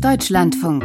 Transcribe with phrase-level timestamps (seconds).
[0.00, 0.84] Deutschlandfunk.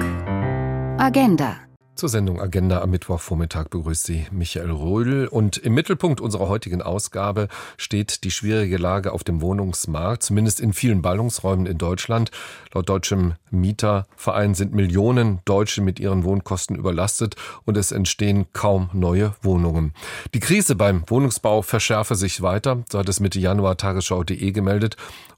[0.98, 1.67] Agenda.
[1.98, 5.28] Zur Sendung Agenda am Mittwochvormittag begrüßt Sie Michael Rödel.
[5.28, 10.74] Und im Mittelpunkt unserer heutigen Ausgabe steht die schwierige Lage auf dem Wohnungsmarkt, zumindest in
[10.74, 12.30] vielen Ballungsräumen in Deutschland.
[12.72, 19.34] Laut deutschem Mieterverein sind Millionen Deutsche mit ihren Wohnkosten überlastet und es entstehen kaum neue
[19.42, 19.96] Wohnungen.
[20.36, 24.98] Die Krise beim Wohnungsbau verschärfe sich weiter, so hat es Mitte Januar Tagesschau.de gemeldet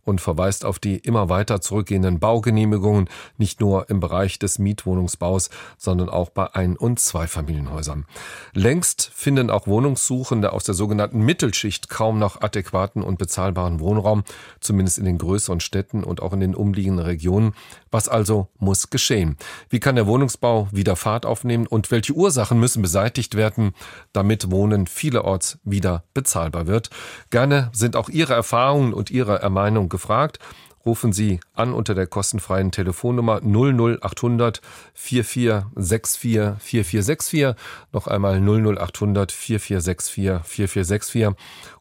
[0.10, 6.10] und verweist auf die immer weiter zurückgehenden Baugenehmigungen, nicht nur im Bereich des Mietwohnungsbaus, sondern
[6.10, 8.06] auch bei Ein- und Zweifamilienhäusern.
[8.54, 14.24] Längst finden auch Wohnungssuchende aus der sogenannten Mittelschicht kaum noch adäquaten und bezahlbaren Wohnraum,
[14.60, 17.54] zumindest in den größeren Städten und auch in den umliegenden Regionen.
[17.92, 19.38] Was also muss geschehen?
[19.70, 23.74] Wie kann der Wohnungsbau wieder Fahrt aufnehmen und welche Ursachen müssen beseitigt werden,
[24.14, 26.90] damit Wohnen vielerorts wieder bezahlbar wird?
[27.30, 30.40] Gerne sind auch Ihre Erfahrungen und Ihre Ermeinung gefragt.
[30.86, 34.62] Rufen Sie an unter der kostenfreien Telefonnummer 00800
[34.94, 37.56] 4464 4464.
[37.92, 41.36] Noch einmal 00800 4464 4464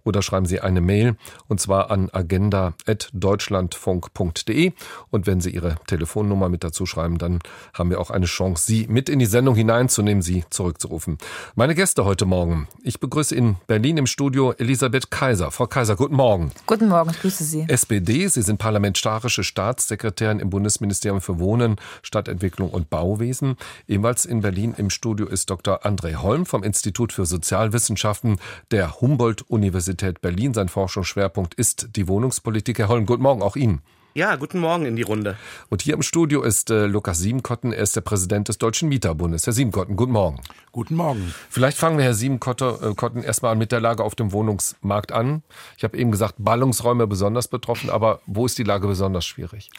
[0.08, 4.72] oder schreiben Sie eine Mail und zwar an agenda.deutschlandfunk.de.
[5.10, 7.40] Und wenn Sie Ihre Telefonnummer mit dazu schreiben, dann
[7.74, 11.18] haben wir auch eine Chance, Sie mit in die Sendung hineinzunehmen, Sie zurückzurufen.
[11.54, 12.68] Meine Gäste heute Morgen.
[12.82, 15.50] Ich begrüße in Berlin im Studio Elisabeth Kaiser.
[15.50, 16.52] Frau Kaiser, guten Morgen.
[16.66, 17.66] Guten Morgen, ich grüße Sie.
[17.68, 23.56] SPD, Sie sind parlamentarische Staatssekretärin im Bundesministerium für Wohnen, Stadtentwicklung und Bauwesen.
[23.86, 25.84] Ebenfalls in Berlin im Studio ist Dr.
[25.84, 28.38] André Holm vom Institut für Sozialwissenschaften
[28.70, 30.54] der Humboldt-Universität Universität Berlin.
[30.54, 32.78] Sein Forschungsschwerpunkt ist die Wohnungspolitik.
[32.78, 33.80] Herr Holm, guten Morgen auch Ihnen.
[34.14, 35.36] Ja, guten Morgen in die Runde.
[35.68, 37.72] Und hier im Studio ist äh, Lukas Siebenkotten.
[37.72, 39.46] Er ist der Präsident des Deutschen Mieterbundes.
[39.46, 40.40] Herr Siebenkotten, guten Morgen.
[40.72, 41.32] Guten Morgen.
[41.50, 45.42] Vielleicht fangen wir, Herr Siebenkotten, erstmal mit der Lage auf dem Wohnungsmarkt an.
[45.76, 49.70] Ich habe eben gesagt, Ballungsräume besonders betroffen, aber wo ist die Lage besonders schwierig?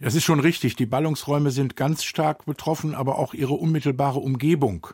[0.00, 0.76] Das ist schon richtig.
[0.76, 4.86] Die Ballungsräume sind ganz stark betroffen, aber auch ihre unmittelbare Umgebung.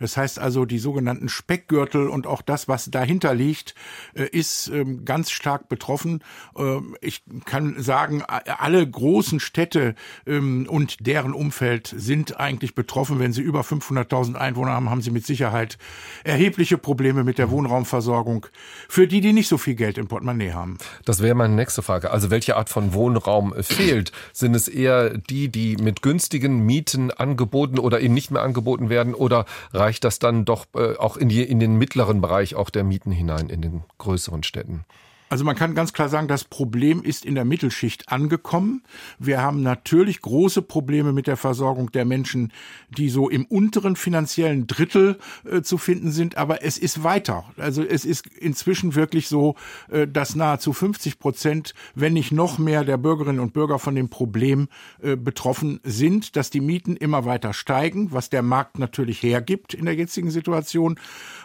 [0.00, 3.74] Das heißt also, die sogenannten Speckgürtel und auch das, was dahinter liegt,
[4.14, 6.22] äh, ist ähm, ganz stark betroffen.
[6.58, 9.94] Ähm, ich kann sagen, alle großen Städte
[10.26, 13.18] ähm, und deren Umfeld sind eigentlich betroffen.
[13.18, 15.78] Wenn sie über 500.000 Einwohner haben, haben sie mit Sicherheit
[16.22, 18.46] erhebliche Probleme mit der Wohnraumversorgung
[18.90, 20.76] für die, die nicht so viel Geld im Portemonnaie haben.
[21.06, 22.10] Das wäre meine nächste Frage.
[22.10, 24.12] Also welche Art von Wohnraum fehlt?
[24.34, 28.88] Sind sind es eher die, die mit günstigen Mieten angeboten oder eben nicht mehr angeboten
[28.88, 29.14] werden?
[29.14, 32.82] Oder reicht das dann doch äh, auch in, die, in den mittleren Bereich auch der
[32.82, 34.84] Mieten hinein, in den größeren Städten?
[35.30, 38.82] Also man kann ganz klar sagen, das Problem ist in der Mittelschicht angekommen.
[39.20, 42.52] Wir haben natürlich große Probleme mit der Versorgung der Menschen,
[42.88, 47.44] die so im unteren finanziellen Drittel äh, zu finden sind, aber es ist weiter.
[47.56, 49.54] Also es ist inzwischen wirklich so,
[49.88, 54.08] äh, dass nahezu 50 Prozent, wenn nicht noch mehr der Bürgerinnen und Bürger von dem
[54.08, 54.68] Problem
[55.00, 59.84] äh, betroffen sind, dass die Mieten immer weiter steigen, was der Markt natürlich hergibt in
[59.84, 60.98] der jetzigen Situation.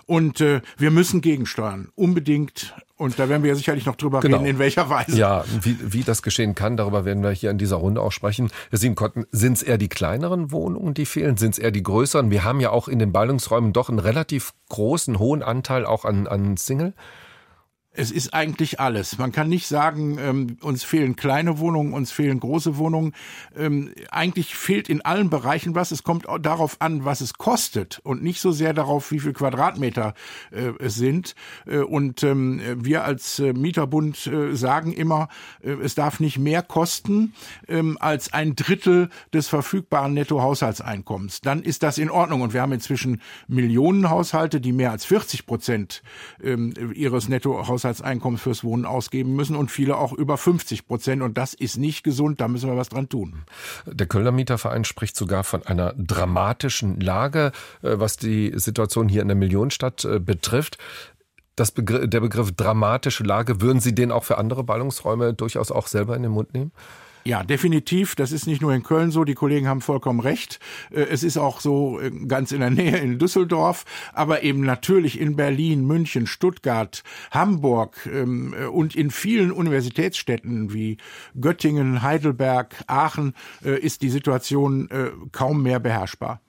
[0.08, 2.76] Und äh, wir müssen gegensteuern, unbedingt.
[2.96, 4.38] Und da werden wir ja sicherlich noch drüber genau.
[4.38, 5.18] reden, in welcher Weise.
[5.18, 8.52] Ja, wie, wie das geschehen kann, darüber werden wir hier in dieser Runde auch sprechen.
[8.70, 11.38] Herr Siebenkotten, sind es eher die kleineren Wohnungen, die fehlen?
[11.38, 12.30] Sind es eher die größeren?
[12.30, 16.28] Wir haben ja auch in den Ballungsräumen doch einen relativ großen, hohen Anteil auch an,
[16.28, 16.94] an Single.
[17.98, 19.18] Es ist eigentlich alles.
[19.18, 23.14] Man kann nicht sagen, ähm, uns fehlen kleine Wohnungen, uns fehlen große Wohnungen.
[23.56, 25.92] Ähm, eigentlich fehlt in allen Bereichen was.
[25.92, 30.14] Es kommt darauf an, was es kostet und nicht so sehr darauf, wie viel Quadratmeter
[30.52, 31.36] äh, es sind.
[31.66, 35.30] Äh, und ähm, wir als äh, Mieterbund äh, sagen immer,
[35.62, 37.34] äh, es darf nicht mehr kosten
[37.68, 41.42] ähm, als ein Drittel des verfügbaren Nettohaushaltseinkommens.
[41.42, 42.42] Dann ist das in Ordnung.
[42.42, 46.04] Und wir haben inzwischen Millionen Haushalte, die mehr als 40 Prozent
[46.44, 51.22] ähm, ihres Nettohaushalts Haushaltseinkommen fürs Wohnen ausgeben müssen und viele auch über 50 Prozent.
[51.22, 53.44] Und das ist nicht gesund, da müssen wir was dran tun.
[53.86, 57.52] Der Kölner Mieterverein spricht sogar von einer dramatischen Lage,
[57.82, 60.78] äh, was die Situation hier in der Millionenstadt äh, betrifft.
[61.76, 66.16] Begriff, der Begriff dramatische Lage, würden Sie den auch für andere Ballungsräume durchaus auch selber
[66.16, 66.74] in den Mund nehmen?
[67.28, 68.14] Ja, definitiv.
[68.14, 69.24] Das ist nicht nur in Köln so.
[69.24, 70.60] Die Kollegen haben vollkommen recht.
[70.92, 73.84] Äh, es ist auch so äh, ganz in der Nähe in Düsseldorf,
[74.14, 80.98] aber eben natürlich in Berlin, München, Stuttgart, Hamburg ähm, äh, und in vielen Universitätsstädten wie
[81.40, 84.90] Göttingen, Heidelberg, Aachen ist die Situation
[85.32, 86.42] kaum mehr beherrschbar.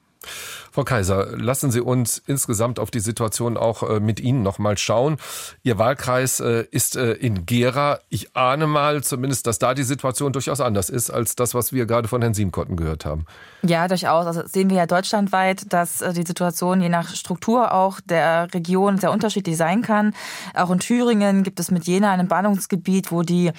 [0.76, 5.16] Frau Kaiser, lassen Sie uns insgesamt auf die Situation auch äh, mit Ihnen nochmal schauen.
[5.62, 8.00] Ihr Wahlkreis äh, ist äh, in Gera.
[8.10, 11.86] Ich ahne mal zumindest, dass da die Situation durchaus anders ist als das, was wir
[11.86, 13.24] gerade von Herrn Siemkotten gehört haben.
[13.62, 14.26] Ja, durchaus.
[14.26, 19.12] Also sehen wir ja deutschlandweit, dass die Situation je nach Struktur auch der Region sehr
[19.12, 20.12] unterschiedlich sein kann.
[20.52, 23.50] Auch in Thüringen gibt es mit Jena ein Ballungsgebiet, wo die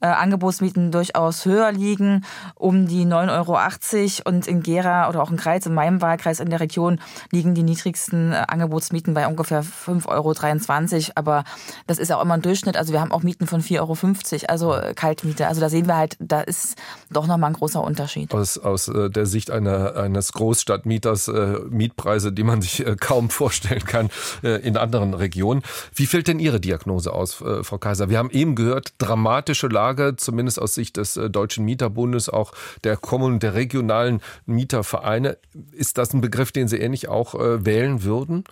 [0.00, 2.24] Angebotsmieten durchaus höher liegen,
[2.54, 4.30] um die 9,80 Euro.
[4.30, 7.62] Und in Gera oder auch in Kreiz, in meinem Wahlkreis in der Region, liegen die
[7.62, 11.12] niedrigsten äh, Angebotsmieten bei ungefähr 5,23 Euro.
[11.14, 11.44] Aber
[11.86, 12.76] das ist auch immer ein Durchschnitt.
[12.76, 15.46] Also wir haben auch Mieten von 4,50 Euro, also äh, Kaltmiete.
[15.46, 16.76] Also da sehen wir halt, da ist
[17.10, 18.32] doch nochmal ein großer Unterschied.
[18.34, 23.84] Aus, aus äh, der Sicht einer, eines Großstadtmieters äh, Mietpreise, die man sich kaum vorstellen
[23.84, 24.10] kann
[24.42, 25.62] äh, in anderen Regionen.
[25.94, 28.08] Wie fällt denn Ihre Diagnose aus, Frau Kaiser?
[28.10, 32.52] Wir haben eben gehört, dramatische Lage, zumindest aus Sicht des Deutschen Mieterbundes, auch
[32.84, 35.38] der Kommunen, der regionalen Mietervereine.
[35.72, 38.44] Ist das ein Begriff, den Sie ähnlich auch äh, wählen würden?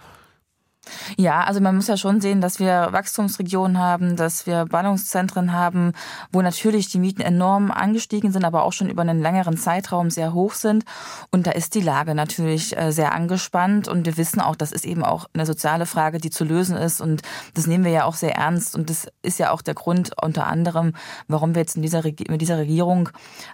[1.16, 5.92] Ja, also man muss ja schon sehen, dass wir Wachstumsregionen haben, dass wir Ballungszentren haben,
[6.32, 10.34] wo natürlich die Mieten enorm angestiegen sind, aber auch schon über einen längeren Zeitraum sehr
[10.34, 10.84] hoch sind.
[11.30, 13.88] Und da ist die Lage natürlich äh, sehr angespannt.
[13.88, 17.00] Und wir wissen auch, das ist eben auch eine soziale Frage, die zu lösen ist.
[17.00, 17.22] Und
[17.54, 18.74] das nehmen wir ja auch sehr ernst.
[18.74, 20.92] Und das ist ja auch der Grund unter anderem,
[21.28, 23.08] warum wir jetzt in dieser, mit dieser Regierung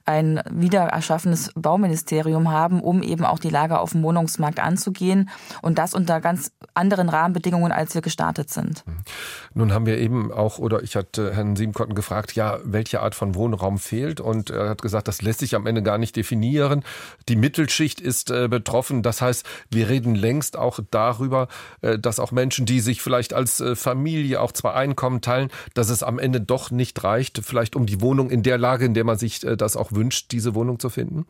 [0.04, 5.28] ein wieder erschaffenes Bauministerium haben, um eben auch die Lage auf dem Wohnungsmarkt anzugehen.
[5.62, 8.86] Und das unter ganz anderen Rahmenbedingungen Rahmenbedingungen, als wir gestartet sind.
[8.86, 8.96] Mhm.
[9.54, 13.34] Nun haben wir eben auch, oder ich hatte Herrn Siebenkotten gefragt, ja, welche Art von
[13.34, 14.20] Wohnraum fehlt?
[14.20, 16.84] Und er hat gesagt, das lässt sich am Ende gar nicht definieren.
[17.28, 19.02] Die Mittelschicht ist äh, betroffen.
[19.02, 21.48] Das heißt, wir reden längst auch darüber,
[21.82, 25.90] äh, dass auch Menschen, die sich vielleicht als äh, Familie auch zwei Einkommen teilen, dass
[25.90, 29.04] es am Ende doch nicht reicht, vielleicht um die Wohnung in der Lage, in der
[29.04, 31.26] man sich äh, das auch wünscht, diese Wohnung zu finden?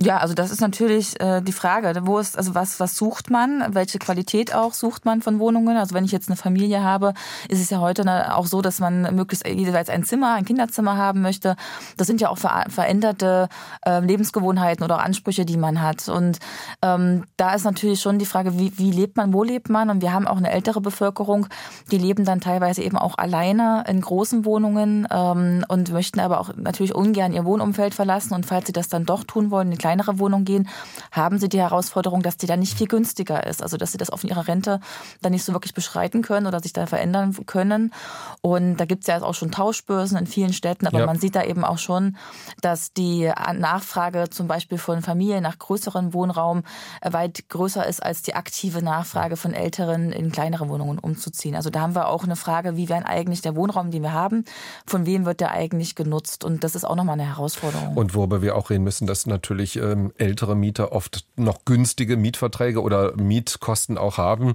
[0.00, 3.74] Ja, also das ist natürlich äh, die Frage, wo ist also was was sucht man,
[3.74, 5.76] welche Qualität auch sucht man von Wohnungen?
[5.76, 7.14] Also wenn ich jetzt eine Familie habe,
[7.48, 11.20] ist es ja heute auch so, dass man möglichst jeweils ein Zimmer, ein Kinderzimmer haben
[11.20, 11.56] möchte.
[11.96, 13.48] Das sind ja auch ver veränderte
[13.84, 16.08] äh, Lebensgewohnheiten oder Ansprüche, die man hat.
[16.08, 16.38] Und
[16.80, 19.90] ähm, da ist natürlich schon die Frage, wie, wie lebt man, wo lebt man?
[19.90, 21.48] Und wir haben auch eine ältere Bevölkerung,
[21.90, 26.50] die leben dann teilweise eben auch alleine in großen Wohnungen ähm, und möchten aber auch
[26.54, 28.34] natürlich ungern ihr Wohnumfeld verlassen.
[28.34, 30.68] Und falls sie das dann doch tun wollen, kleinere Wohnung gehen,
[31.12, 33.62] haben sie die Herausforderung, dass die dann nicht viel günstiger ist.
[33.62, 34.80] Also dass sie das auf ihrer Rente
[35.22, 37.94] dann nicht so wirklich beschreiten können oder sich da verändern können.
[38.42, 41.06] Und da gibt es ja auch schon Tauschbörsen in vielen Städten, aber ja.
[41.06, 42.16] man sieht da eben auch schon,
[42.60, 46.64] dass die Nachfrage zum Beispiel von Familien nach größerem Wohnraum
[47.02, 51.54] weit größer ist als die aktive Nachfrage von Älteren in kleinere Wohnungen umzuziehen.
[51.54, 54.44] Also da haben wir auch eine Frage, wie wäre eigentlich der Wohnraum, den wir haben,
[54.86, 56.44] von wem wird der eigentlich genutzt?
[56.44, 57.96] Und das ist auch nochmal eine Herausforderung.
[57.96, 62.82] Und worüber wir auch reden müssen, dass natürlich ähm, ältere Mieter oft noch günstige Mietverträge
[62.82, 64.50] oder Mietkosten auch haben,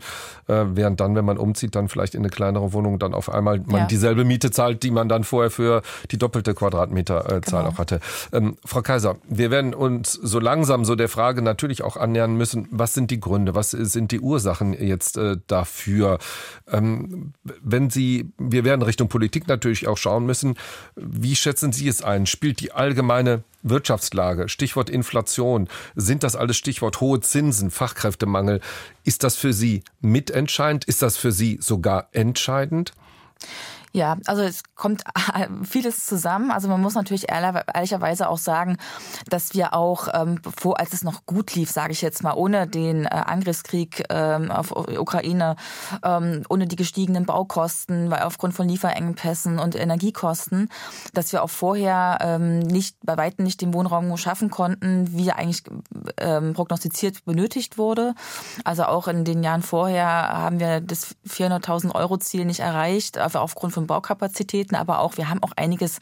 [0.48, 3.60] äh, während dann, wenn man umzieht, dann vielleicht in eine kleinere Wohnung dann auf einmal
[3.66, 3.88] man ja.
[3.88, 5.82] dieselbe Miete zahlt, die man dann vorher für
[6.12, 7.70] die doppelte Quadratmeterzahl äh, genau.
[7.70, 8.00] auch hatte.
[8.32, 12.68] Ähm, Frau Kaiser, wir werden uns so langsam so der Frage natürlich auch annähern müssen,
[12.72, 16.20] was sind die Gründe, was sind die Ursachen jetzt äh, dafür?
[16.72, 20.56] Ähm, wenn Sie, wir werden Richtung Politik natürlich auch schauen müssen,
[20.96, 22.26] wie schätzen Sie es ein?
[22.26, 28.62] Spielt die allgemeine Wirtschaftslage, Stichwort Inflation, sind das alles Stichwort hohe Zinsen, Fachkräftemangel.
[29.04, 30.86] Ist das für Sie mitentscheidend?
[30.86, 32.94] Ist das für Sie sogar entscheidend?
[33.96, 35.04] Ja, also es kommt
[35.64, 36.50] vieles zusammen.
[36.50, 38.78] Also man muss natürlich ehrlicherweise auch sagen,
[39.30, 42.66] dass wir auch, ähm, bevor, als es noch gut lief, sage ich jetzt mal, ohne
[42.66, 45.58] den äh, Angriffskrieg ähm, auf Ukraine,
[46.04, 50.70] ähm, ohne die gestiegenen Baukosten, weil aufgrund von Lieferengpässen und Energiekosten,
[51.14, 55.38] dass wir auch vorher ähm, nicht bei weitem nicht den Wohnraum schaffen konnten, wie er
[55.38, 55.66] eigentlich
[56.18, 58.16] ähm, prognostiziert benötigt wurde.
[58.64, 63.74] Also auch in den Jahren vorher haben wir das 400.000 Euro Ziel nicht erreicht, aufgrund
[63.74, 66.00] von von Baukapazitäten, aber auch wir haben auch einiges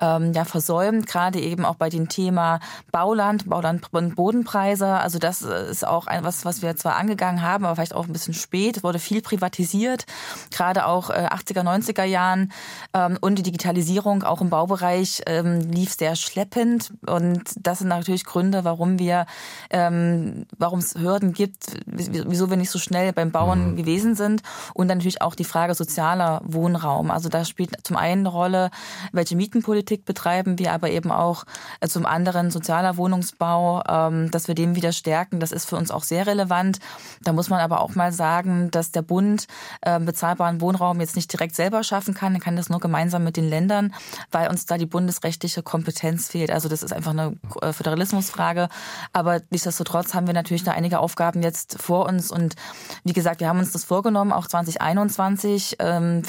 [0.00, 2.60] ähm, ja versäumt, gerade eben auch bei dem Thema
[2.92, 4.86] Bauland, Bauland und Bodenpreise.
[4.86, 8.12] Also das ist auch ein, was, was wir zwar angegangen haben, aber vielleicht auch ein
[8.12, 8.78] bisschen spät.
[8.78, 10.06] Es wurde viel privatisiert,
[10.50, 12.52] gerade auch äh, 80er, 90er Jahren
[12.94, 18.24] ähm, und die Digitalisierung auch im Baubereich ähm, lief sehr schleppend und das sind natürlich
[18.24, 19.26] Gründe, warum wir,
[19.70, 23.76] ähm, warum es Hürden gibt, wieso wir nicht so schnell beim Bauen mhm.
[23.76, 24.42] gewesen sind
[24.74, 27.10] und dann natürlich auch die Frage sozialer Wohnraum.
[27.16, 28.70] Also da spielt zum einen eine Rolle,
[29.10, 31.44] welche Mietenpolitik betreiben wir, aber eben auch
[31.80, 35.40] äh, zum anderen sozialer Wohnungsbau, ähm, dass wir den wieder stärken.
[35.40, 36.78] Das ist für uns auch sehr relevant.
[37.22, 39.46] Da muss man aber auch mal sagen, dass der Bund
[39.80, 42.34] äh, bezahlbaren Wohnraum jetzt nicht direkt selber schaffen kann.
[42.34, 43.94] Er kann das nur gemeinsam mit den Ländern,
[44.30, 46.50] weil uns da die bundesrechtliche Kompetenz fehlt.
[46.50, 48.68] Also das ist einfach eine äh, Föderalismusfrage.
[49.14, 52.30] Aber nichtsdestotrotz haben wir natürlich da einige Aufgaben jetzt vor uns.
[52.30, 52.56] Und
[53.04, 56.22] wie gesagt, wir haben uns das vorgenommen, auch 2021 ähm,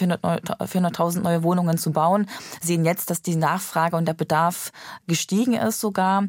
[0.78, 2.28] 400.000 neue Wohnungen zu bauen.
[2.62, 4.72] Sehen jetzt, dass die Nachfrage und der Bedarf
[5.08, 6.24] gestiegen ist sogar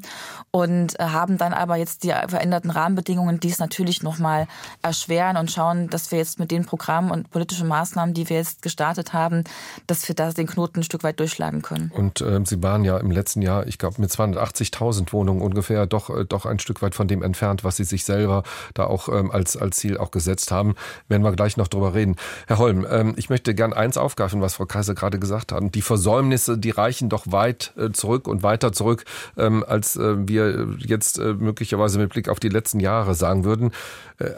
[0.50, 4.46] und äh, haben dann aber jetzt die veränderten Rahmenbedingungen, die es natürlich nochmal
[4.82, 8.62] erschweren und schauen, dass wir jetzt mit den Programmen und politischen Maßnahmen, die wir jetzt
[8.62, 9.44] gestartet haben,
[9.86, 11.90] dass wir da den Knoten ein Stück weit durchschlagen können.
[11.94, 16.10] Und äh, Sie waren ja im letzten Jahr, ich glaube, mit 280.000 Wohnungen ungefähr doch,
[16.10, 18.42] äh, doch ein Stück weit von dem entfernt, was Sie sich selber
[18.74, 20.74] da auch ähm, als, als Ziel auch gesetzt haben.
[21.08, 22.16] Werden wir gleich noch drüber reden.
[22.46, 25.74] Herr Holm, ähm, ich möchte gern eins aufgreifen, was Frau Kaiser gerade gesagt hat.
[25.74, 29.04] Die Versäumnisse, die reichen doch weit äh, zurück und weiter zurück,
[29.36, 33.72] ähm, als äh, wir jetzt äh, möglicherweise mit Blick auf die letzten Jahre sagen würden.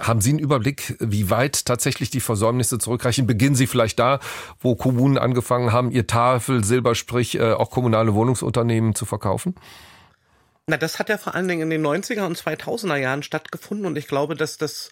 [0.00, 3.26] Haben Sie einen Überblick, wie weit tatsächlich die Versäumnisse zurückreichen?
[3.26, 4.20] Beginnen Sie vielleicht da,
[4.60, 9.54] wo Kommunen angefangen haben, ihr Tafel, Silber, sprich auch kommunale Wohnungsunternehmen zu verkaufen?
[10.66, 13.96] Na, das hat ja vor allen Dingen in den 90er und 2000er Jahren stattgefunden und
[13.96, 14.90] ich glaube, dass das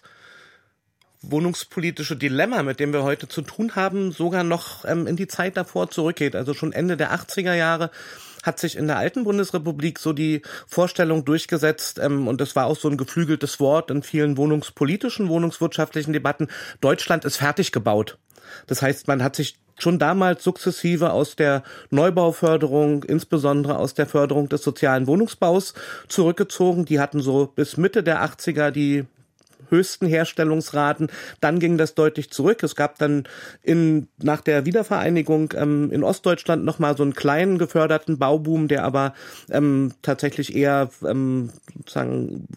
[1.21, 5.57] wohnungspolitische Dilemma, mit dem wir heute zu tun haben, sogar noch ähm, in die Zeit
[5.57, 6.35] davor zurückgeht.
[6.35, 7.91] Also schon Ende der 80er Jahre
[8.43, 12.77] hat sich in der alten Bundesrepublik so die Vorstellung durchgesetzt, ähm, und das war auch
[12.77, 16.47] so ein geflügeltes Wort in vielen wohnungspolitischen, wohnungswirtschaftlichen Debatten,
[16.79, 18.17] Deutschland ist fertig gebaut.
[18.67, 24.49] Das heißt, man hat sich schon damals sukzessive aus der Neubauförderung, insbesondere aus der Förderung
[24.49, 25.73] des sozialen Wohnungsbaus
[26.07, 26.85] zurückgezogen.
[26.85, 29.05] Die hatten so bis Mitte der 80er die
[29.69, 31.07] höchsten Herstellungsraten.
[31.39, 32.63] Dann ging das deutlich zurück.
[32.63, 33.23] Es gab dann
[33.61, 39.13] in, nach der Wiedervereinigung ähm, in Ostdeutschland nochmal so einen kleinen geförderten Bauboom, der aber
[39.49, 42.47] ähm, tatsächlich eher ähm, sozusagen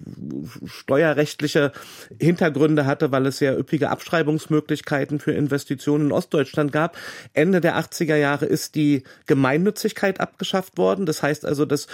[0.64, 1.72] steuerrechtliche
[2.20, 6.96] Hintergründe hatte, weil es sehr üppige Abschreibungsmöglichkeiten für Investitionen in Ostdeutschland gab.
[7.32, 11.06] Ende der 80er Jahre ist die Gemeinnützigkeit abgeschafft worden.
[11.06, 11.86] Das heißt also, dass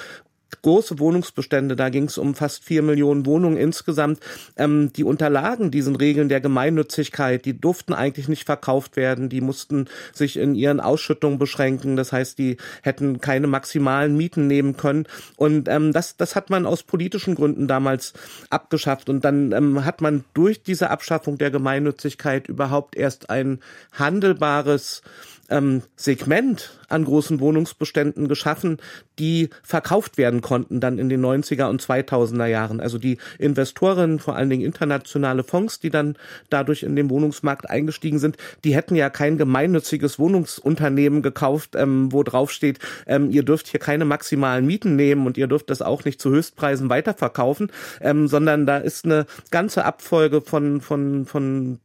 [0.62, 4.20] große Wohnungsbestände, da ging es um fast vier Millionen Wohnungen insgesamt,
[4.56, 9.88] ähm, die unterlagen diesen Regeln der Gemeinnützigkeit, die durften eigentlich nicht verkauft werden, die mussten
[10.12, 15.06] sich in ihren Ausschüttungen beschränken, das heißt, die hätten keine maximalen Mieten nehmen können.
[15.36, 18.14] Und ähm, das, das hat man aus politischen Gründen damals
[18.50, 19.08] abgeschafft.
[19.08, 23.60] Und dann ähm, hat man durch diese Abschaffung der Gemeinnützigkeit überhaupt erst ein
[23.92, 25.02] handelbares
[25.48, 28.78] ähm, Segment an großen Wohnungsbeständen geschaffen,
[29.18, 32.80] die verkauft werden konnten dann in den 90er und 2000er Jahren.
[32.80, 36.16] Also die Investoren, vor allen Dingen internationale Fonds, die dann
[36.50, 42.22] dadurch in den Wohnungsmarkt eingestiegen sind, die hätten ja kein gemeinnütziges Wohnungsunternehmen gekauft, ähm, wo
[42.22, 46.04] drauf steht, ähm, ihr dürft hier keine maximalen Mieten nehmen und ihr dürft das auch
[46.04, 51.80] nicht zu Höchstpreisen weiterverkaufen, ähm, sondern da ist eine ganze Abfolge von, von, von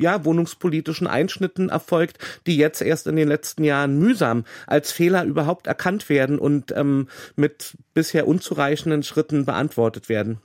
[0.00, 5.66] ja, wohnungspolitischen Einschnitten erfolgt, die jetzt erst in den letzten Jahren mühsam als Fehler überhaupt
[5.66, 10.38] erkannt werden und ähm, mit bisher unzureichenden Schritten beantwortet werden.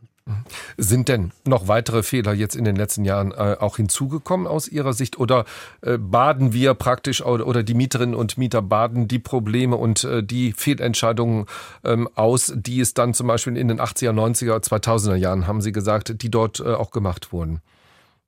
[0.76, 4.94] Sind denn noch weitere Fehler jetzt in den letzten Jahren äh, auch hinzugekommen aus Ihrer
[4.94, 5.46] Sicht oder
[5.82, 10.24] äh, baden wir praktisch oder, oder, die Mieterinnen und Mieter baden die Probleme und äh,
[10.24, 11.46] die Fehlentscheidungen
[11.84, 15.72] ähm, aus, die es dann zum Beispiel in den 80er, 90er, 2000er Jahren, haben Sie
[15.72, 17.62] gesagt, die dort äh, auch gemacht wurden?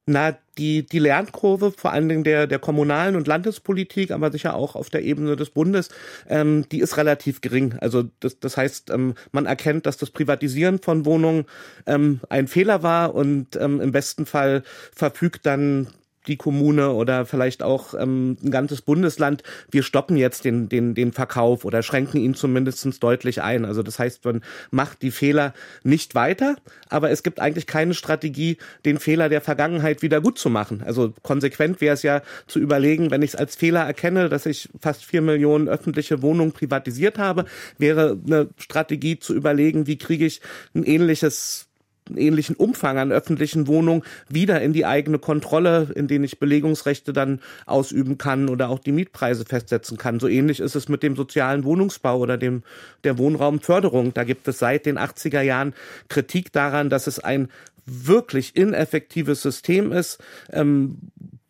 [0.10, 4.78] Na, die, die Lernkurve, vor allen Dingen der, der kommunalen und Landespolitik, aber sicher auch
[4.78, 5.90] auf der Ebene des Bundes,
[6.30, 7.76] ähm, die ist relativ gering.
[7.82, 11.44] Also das, das heißt, ähm, man erkennt, dass das Privatisieren von Wohnungen
[11.86, 14.64] ähm, ein Fehler war und ähm, im besten Fall
[14.96, 15.88] verfügt dann
[16.28, 21.14] die Kommune oder vielleicht auch ähm, ein ganzes Bundesland, wir stoppen jetzt den, den, den
[21.14, 23.66] Verkauf oder schränken ihn zumindest deutlich ein.
[23.66, 24.42] Also das heißt, man
[24.72, 25.54] macht die Fehler
[25.84, 26.56] nicht weiter,
[26.90, 30.84] aber es gibt eigentlich keine Strategie, den Fehler der Vergangenheit wieder gut zu machen.
[30.86, 34.70] Also konsequent wäre es ja zu überlegen, wenn ich es als Fehler erkenne, dass ich
[34.80, 37.46] fast vier Millionen öffentliche Wohnungen privatisiert habe,
[37.78, 40.42] wäre eine Strategie zu überlegen, wie kriege ich
[40.74, 41.67] ein ähnliches
[42.16, 47.42] ähnlichen Umfang an öffentlichen Wohnungen wieder in die eigene Kontrolle, in denen ich Belegungsrechte dann
[47.66, 50.20] ausüben kann oder auch die Mietpreise festsetzen kann.
[50.20, 52.64] So ähnlich ist es mit dem sozialen Wohnungsbau oder dem,
[53.04, 54.14] der Wohnraumförderung.
[54.14, 55.74] Da gibt es seit den 80er Jahren
[56.10, 57.50] Kritik daran, dass es ein
[57.86, 60.20] wirklich ineffektives System ist,
[60.52, 60.98] ähm,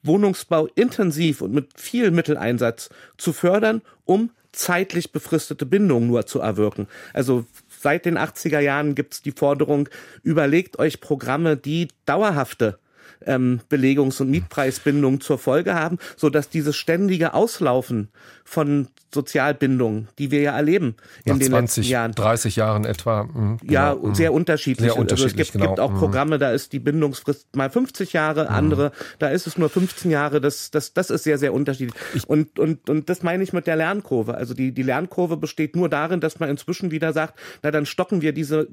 [0.03, 6.87] Wohnungsbau intensiv und mit viel Mitteleinsatz zu fördern, um zeitlich befristete Bindungen nur zu erwirken.
[7.13, 7.45] Also
[7.79, 9.89] seit den 80er Jahren gibt es die Forderung,
[10.23, 12.79] überlegt euch Programme, die dauerhafte
[13.27, 18.09] ähm, Belegungs- und Mietpreisbindung zur Folge haben, so dass dieses ständige Auslaufen
[18.43, 22.11] von Sozialbindungen, die wir ja erleben in Nach den 20, letzten Jahren.
[22.13, 23.23] 30 Jahren etwa.
[23.23, 24.13] Mhm, ja, genau.
[24.13, 24.91] sehr unterschiedlich.
[24.91, 25.67] Sehr unterschiedlich also es gibt, genau.
[25.67, 25.97] gibt auch mhm.
[25.97, 28.49] Programme, da ist die Bindungsfrist mal 50 Jahre, mhm.
[28.49, 30.41] andere, da ist es nur 15 Jahre.
[30.41, 31.95] Das, das, das ist sehr, sehr unterschiedlich.
[32.13, 34.35] Ich und, und, und das meine ich mit der Lernkurve.
[34.35, 38.21] Also die, die Lernkurve besteht nur darin, dass man inzwischen wieder sagt, na dann stocken
[38.21, 38.67] wir diese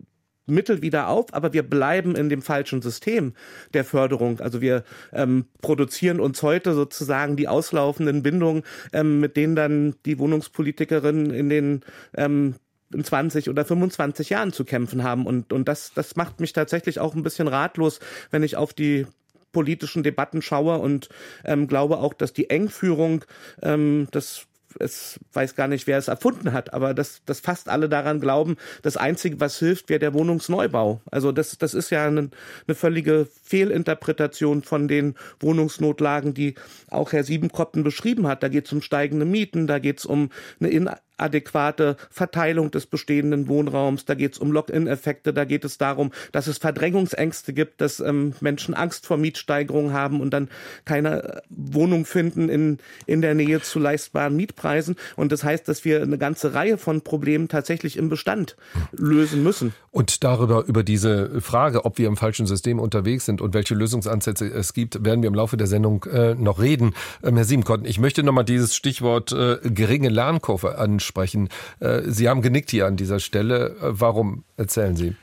[0.47, 3.33] Mittel wieder auf, aber wir bleiben in dem falschen System
[3.73, 4.41] der Förderung.
[4.41, 10.19] Also wir ähm, produzieren uns heute sozusagen die auslaufenden Bindungen, ähm, mit denen dann die
[10.19, 11.81] Wohnungspolitikerinnen in den
[12.17, 12.55] ähm,
[12.93, 15.27] in 20 oder 25 Jahren zu kämpfen haben.
[15.27, 17.99] Und, und das, das macht mich tatsächlich auch ein bisschen ratlos,
[18.31, 19.07] wenn ich auf die
[19.53, 21.09] politischen Debatten schaue und
[21.45, 23.25] ähm, glaube auch, dass die Engführung
[23.63, 24.47] ähm, des
[24.81, 28.57] es weiß gar nicht, wer es erfunden hat, aber dass, dass fast alle daran glauben,
[28.83, 31.01] das Einzige, was hilft, wäre der Wohnungsneubau.
[31.11, 32.31] Also das, das ist ja eine,
[32.67, 36.55] eine völlige Fehlinterpretation von den Wohnungsnotlagen, die
[36.91, 38.43] auch Herr Siebenkoppen beschrieben hat.
[38.43, 40.71] Da geht es um steigende Mieten, da geht es um eine
[41.17, 46.47] adäquate Verteilung des bestehenden Wohnraums, da geht es um Lock-in-Effekte, da geht es darum, dass
[46.47, 50.49] es Verdrängungsängste gibt, dass ähm, Menschen Angst vor Mietsteigerungen haben und dann
[50.85, 54.97] keine äh, Wohnung finden in, in der Nähe zu leistbaren Mietpreisen.
[55.17, 58.57] Und das heißt, dass wir eine ganze Reihe von Problemen tatsächlich im Bestand
[58.93, 59.75] lösen müssen.
[59.91, 64.47] Und darüber, über diese Frage, ob wir im falschen System unterwegs sind und welche Lösungsansätze
[64.47, 66.95] es gibt, werden wir im Laufe der Sendung äh, noch reden.
[67.23, 71.49] Ähm, Herr Siebenkotten, ich möchte nochmal dieses Stichwort äh, geringe Lernkurve ansprechen sprechen.
[71.81, 73.77] Äh, Sie haben genickt hier an dieser Stelle.
[73.81, 74.45] Äh, warum?
[74.57, 75.17] Erzählen Sie.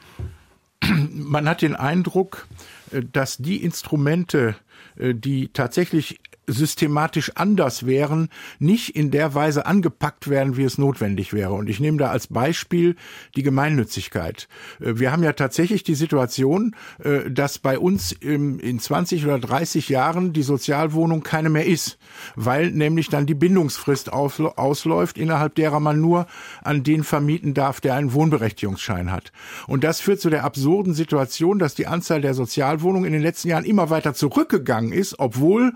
[1.12, 2.48] Man hat den Eindruck,
[2.92, 4.56] äh, dass die Instrumente,
[4.98, 8.30] die tatsächlich systematisch anders wären,
[8.60, 11.54] nicht in der Weise angepackt werden, wie es notwendig wäre.
[11.54, 12.96] Und ich nehme da als Beispiel
[13.36, 14.48] die Gemeinnützigkeit.
[14.80, 19.90] Äh, wir haben ja tatsächlich die Situation, äh, dass bei uns in 20 oder 30
[19.90, 21.98] Jahren die Sozialwohnung keine mehr ist,
[22.36, 26.28] weil nämlich dann die Bindungsfrist ausläuft, innerhalb derer man nur
[26.64, 29.32] an den vermieten darf, der einen Wohnberechtigungsschein hat.
[29.68, 33.50] Und das führt zu der absurden Situation, dass die Anzahl der Sozialwohnungen in den letzten
[33.50, 35.74] Jahren immer weiter zurückgegangen ist, obwohl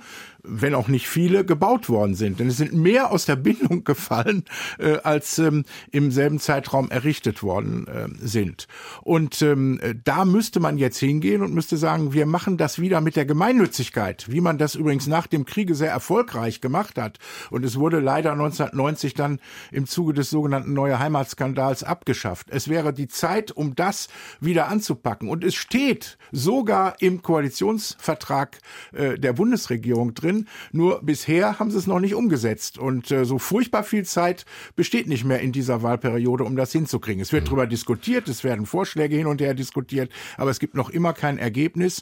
[0.47, 2.39] wenn auch nicht viele, gebaut worden sind.
[2.39, 4.43] Denn es sind mehr aus der Bindung gefallen,
[4.79, 8.67] äh, als ähm, im selben Zeitraum errichtet worden äh, sind.
[9.01, 13.15] Und ähm, da müsste man jetzt hingehen und müsste sagen, wir machen das wieder mit
[13.15, 17.19] der Gemeinnützigkeit, wie man das übrigens nach dem Kriege sehr erfolgreich gemacht hat.
[17.49, 19.39] Und es wurde leider 1990 dann
[19.71, 22.47] im Zuge des sogenannten Neue Heimatskandals abgeschafft.
[22.49, 24.09] Es wäre die Zeit, um das
[24.39, 25.29] wieder anzupacken.
[25.29, 28.59] Und es steht sogar im Koalitionsvertrag
[28.93, 30.47] äh, der Bundesregierung drin, drin.
[30.71, 32.77] Nur bisher haben sie es noch nicht umgesetzt.
[32.77, 37.21] Und äh, so furchtbar viel Zeit besteht nicht mehr in dieser Wahlperiode, um das hinzukriegen.
[37.21, 37.47] Es wird mhm.
[37.47, 41.37] darüber diskutiert, es werden Vorschläge hin und her diskutiert, aber es gibt noch immer kein
[41.37, 42.01] Ergebnis.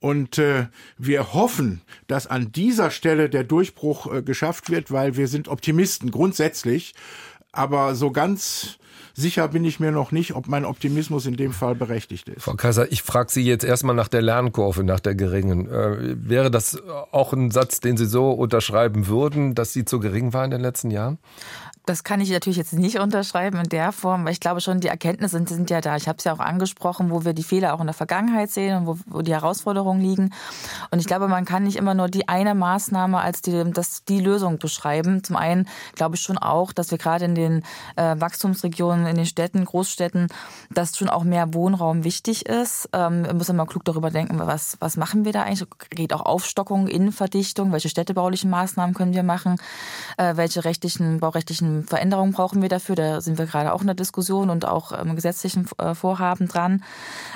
[0.00, 0.66] Und äh,
[0.98, 6.10] wir hoffen, dass an dieser Stelle der Durchbruch äh, geschafft wird, weil wir sind Optimisten
[6.10, 6.94] grundsätzlich.
[7.52, 8.78] Aber so ganz
[9.14, 12.42] sicher bin ich mir noch nicht, ob mein Optimismus in dem Fall berechtigt ist.
[12.42, 15.70] Frau Kaiser, ich frage Sie jetzt erstmal nach der Lernkurve, nach der geringen.
[15.70, 20.32] Äh, wäre das auch ein Satz, den Sie so unterschreiben würden, dass sie zu gering
[20.32, 21.18] war in den letzten Jahren?
[21.86, 24.88] Das kann ich natürlich jetzt nicht unterschreiben in der Form, weil ich glaube schon, die
[24.88, 25.96] Erkenntnisse sind, sind ja da.
[25.96, 28.78] Ich habe es ja auch angesprochen, wo wir die Fehler auch in der Vergangenheit sehen
[28.78, 30.30] und wo, wo, die Herausforderungen liegen.
[30.90, 34.20] Und ich glaube, man kann nicht immer nur die eine Maßnahme als die, das, die
[34.20, 35.22] Lösung beschreiben.
[35.24, 37.62] Zum einen glaube ich schon auch, dass wir gerade in den
[37.96, 40.28] äh, Wachstumsregionen, in den Städten, Großstädten,
[40.70, 42.88] dass schon auch mehr Wohnraum wichtig ist.
[42.94, 45.68] Ähm, wir müssen mal klug darüber denken, was, was machen wir da eigentlich?
[45.90, 49.56] Geht auch Aufstockung, Innenverdichtung, welche städtebaulichen Maßnahmen können wir machen,
[50.16, 52.94] äh, welche rechtlichen, baurechtlichen Veränderungen brauchen wir dafür.
[52.94, 56.84] Da sind wir gerade auch in der Diskussion und auch im gesetzlichen äh, Vorhaben dran.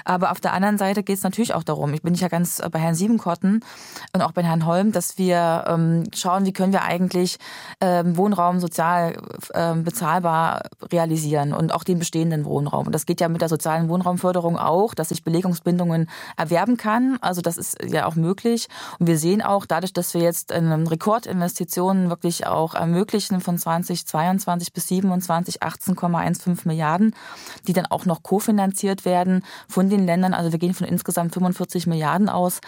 [0.05, 2.79] Aber auf der anderen Seite geht es natürlich auch darum, ich bin ja ganz bei
[2.79, 3.65] Herrn Siebenkotten
[4.13, 7.39] und auch bei Herrn Holm, dass wir ähm, schauen, wie können wir eigentlich
[7.81, 9.17] ähm, Wohnraum sozial
[9.55, 12.87] ähm, bezahlbar realisieren und auch den bestehenden Wohnraum.
[12.87, 17.19] Und das geht ja mit der sozialen Wohnraumförderung auch, dass ich Belegungsbindungen erwerben kann.
[17.21, 18.69] Also das ist ja auch möglich.
[18.99, 24.73] Und wir sehen auch dadurch, dass wir jetzt Rekordinvestitionen wirklich auch ermöglichen von 2022 22
[24.73, 27.15] bis 27 18,15 Milliarden,
[27.67, 30.35] die dann auch noch kofinanziert werden von den Ländern.
[30.35, 32.61] Also wir gehen von insgesamt 45 Milliarden aus,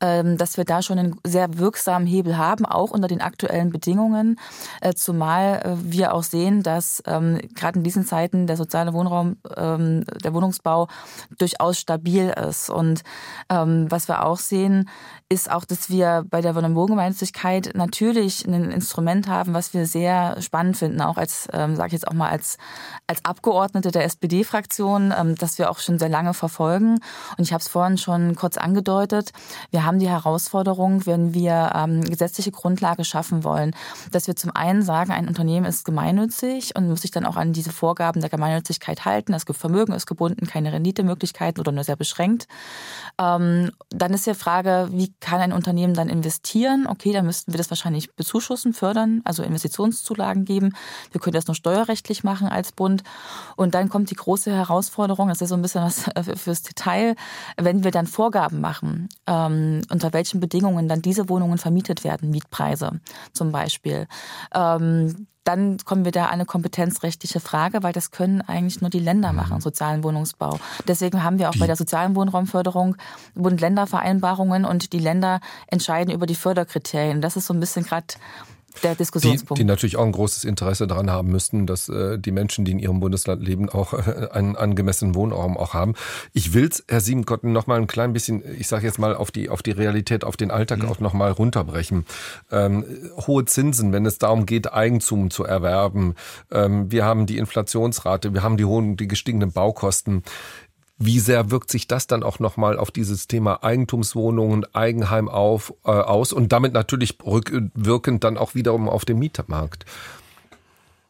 [0.00, 4.38] ähm, dass wir da schon einen sehr wirksamen Hebel haben, auch unter den aktuellen Bedingungen.
[4.80, 9.36] Äh, zumal äh, wir auch sehen, dass ähm, gerade in diesen Zeiten der soziale Wohnraum,
[9.56, 10.88] ähm, der Wohnungsbau
[11.38, 12.70] durchaus stabil ist.
[12.70, 13.02] Und
[13.48, 14.88] was wir auch sehen,
[15.32, 20.76] ist auch, dass wir bei der Wohngemeinnützigkeit natürlich ein Instrument haben, was wir sehr spannend
[20.76, 22.58] finden auch als, ähm, sage ich jetzt auch mal als,
[23.06, 26.98] als Abgeordnete der SPD-Fraktion, ähm, dass wir auch schon sehr lange verfolgen.
[27.38, 29.30] Und ich habe es vorhin schon kurz angedeutet.
[29.70, 33.76] Wir haben die Herausforderung, wenn wir ähm, gesetzliche Grundlage schaffen wollen,
[34.10, 37.52] dass wir zum einen sagen, ein Unternehmen ist gemeinnützig und muss sich dann auch an
[37.52, 39.30] diese Vorgaben der Gemeinnützigkeit halten.
[39.30, 42.48] Das Vermögen ist gebunden, keine Renditemöglichkeiten oder nur sehr beschränkt.
[43.20, 46.86] Ähm, dann ist die Frage, wie kann ein Unternehmen dann investieren?
[46.86, 50.72] Okay, dann müssten wir das wahrscheinlich bezuschussen, fördern, also Investitionszulagen geben.
[51.12, 53.02] Wir können das nur steuerrechtlich machen als Bund.
[53.56, 57.14] Und dann kommt die große Herausforderung, das ist so ein bisschen was fürs Detail,
[57.56, 63.00] wenn wir dann Vorgaben machen, ähm, unter welchen Bedingungen dann diese Wohnungen vermietet werden, Mietpreise
[63.32, 64.06] zum Beispiel.
[64.54, 68.98] Ähm, dann kommen wir da an eine kompetenzrechtliche Frage, weil das können eigentlich nur die
[68.98, 69.60] Länder machen, mhm.
[69.60, 70.58] sozialen Wohnungsbau.
[70.86, 71.60] Deswegen haben wir auch die.
[71.60, 72.96] bei der sozialen Wohnraumförderung
[73.34, 77.20] Bund-Länder-Vereinbarungen und die Länder entscheiden über die Förderkriterien.
[77.20, 78.06] Das ist so ein bisschen gerade
[78.82, 79.58] der Diskussionspunkt.
[79.58, 82.72] Die, die, natürlich auch ein großes Interesse daran haben müssten, dass äh, die Menschen, die
[82.72, 85.94] in ihrem Bundesland leben, auch äh, einen angemessenen Wohnraum auch haben.
[86.32, 89.48] Ich will's, Herr Siebenkotten, noch mal ein klein bisschen, ich sage jetzt mal, auf die,
[89.48, 90.88] auf die Realität, auf den Alltag mhm.
[90.88, 92.06] auch noch mal runterbrechen.
[92.50, 92.84] Ähm,
[93.26, 96.14] hohe Zinsen, wenn es darum geht, Eigentum zu erwerben.
[96.50, 100.22] Ähm, wir haben die Inflationsrate, wir haben die hohen, die gestiegenen Baukosten.
[101.02, 105.90] Wie sehr wirkt sich das dann auch nochmal auf dieses Thema Eigentumswohnungen, Eigenheim auf, äh,
[105.92, 109.86] aus und damit natürlich rückwirkend dann auch wiederum auf den Mietermarkt?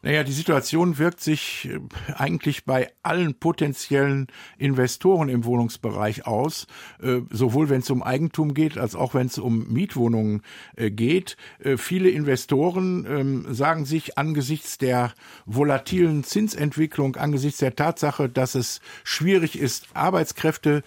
[0.03, 1.79] Naja, die Situation wirkt sich äh,
[2.15, 6.65] eigentlich bei allen potenziellen Investoren im Wohnungsbereich aus,
[7.03, 10.41] äh, sowohl wenn es um Eigentum geht, als auch wenn es um Mietwohnungen
[10.75, 11.37] äh, geht.
[11.77, 15.13] Viele Investoren ähm, sagen sich angesichts der
[15.45, 20.83] volatilen Zinsentwicklung, angesichts der Tatsache, dass es schwierig ist, Arbeitskräfte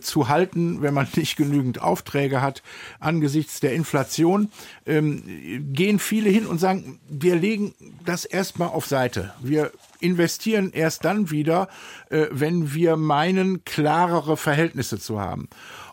[0.00, 2.62] zu halten, wenn man nicht genügend Aufträge hat,
[2.98, 4.50] angesichts der Inflation,
[4.86, 5.22] ähm,
[5.72, 9.32] gehen viele hin und sagen, wir legen das erst erstmal auf Seite.
[9.40, 11.68] Wir investieren erst dann wieder,
[12.08, 15.48] äh, wenn wir meinen, klarere Verhältnisse zu haben.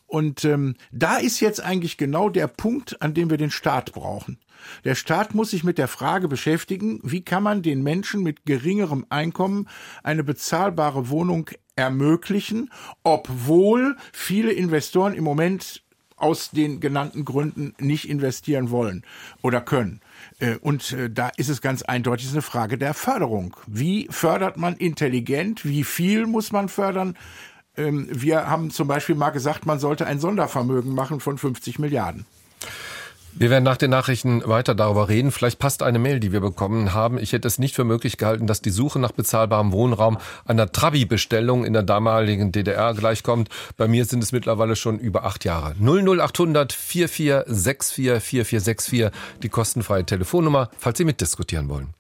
[0.07, 4.39] Und ähm, da ist jetzt eigentlich genau der Punkt, an dem wir den Staat brauchen.
[4.85, 9.05] Der Staat muss sich mit der Frage beschäftigen, wie kann man den Menschen mit geringerem
[9.09, 9.67] Einkommen
[10.01, 12.71] eine bezahlbare Wohnung ermöglichen,
[13.03, 15.83] obwohl viele Investoren im Moment
[16.15, 19.05] aus den genannten Gründen nicht investieren wollen
[19.43, 20.01] oder können.
[20.39, 23.55] Äh, und äh, da ist es ganz eindeutig eine Frage der Förderung.
[23.67, 25.65] Wie fördert man intelligent?
[25.65, 27.17] Wie viel muss man fördern?
[27.75, 32.25] Ähm, wir haben zum Beispiel mal gesagt, man sollte ein Sondervermögen machen von 50 Milliarden.
[33.39, 35.31] Wir werden nach den Nachrichten weiter darüber reden.
[35.31, 37.19] Vielleicht passt eine Mail, die wir bekommen haben.
[37.19, 41.63] Ich hätte es nicht für möglich gehalten, dass die Suche nach bezahlbarem Wohnraum einer Trabi-Bestellung
[41.63, 43.49] in der damaligen DDR gleichkommt.
[43.77, 45.75] Bei mir sind es mittlerweile schon über acht Jahre.
[45.79, 49.11] 00800 4464 4464,
[49.43, 51.93] die kostenfreie Telefonnummer, falls Sie mitdiskutieren wollen.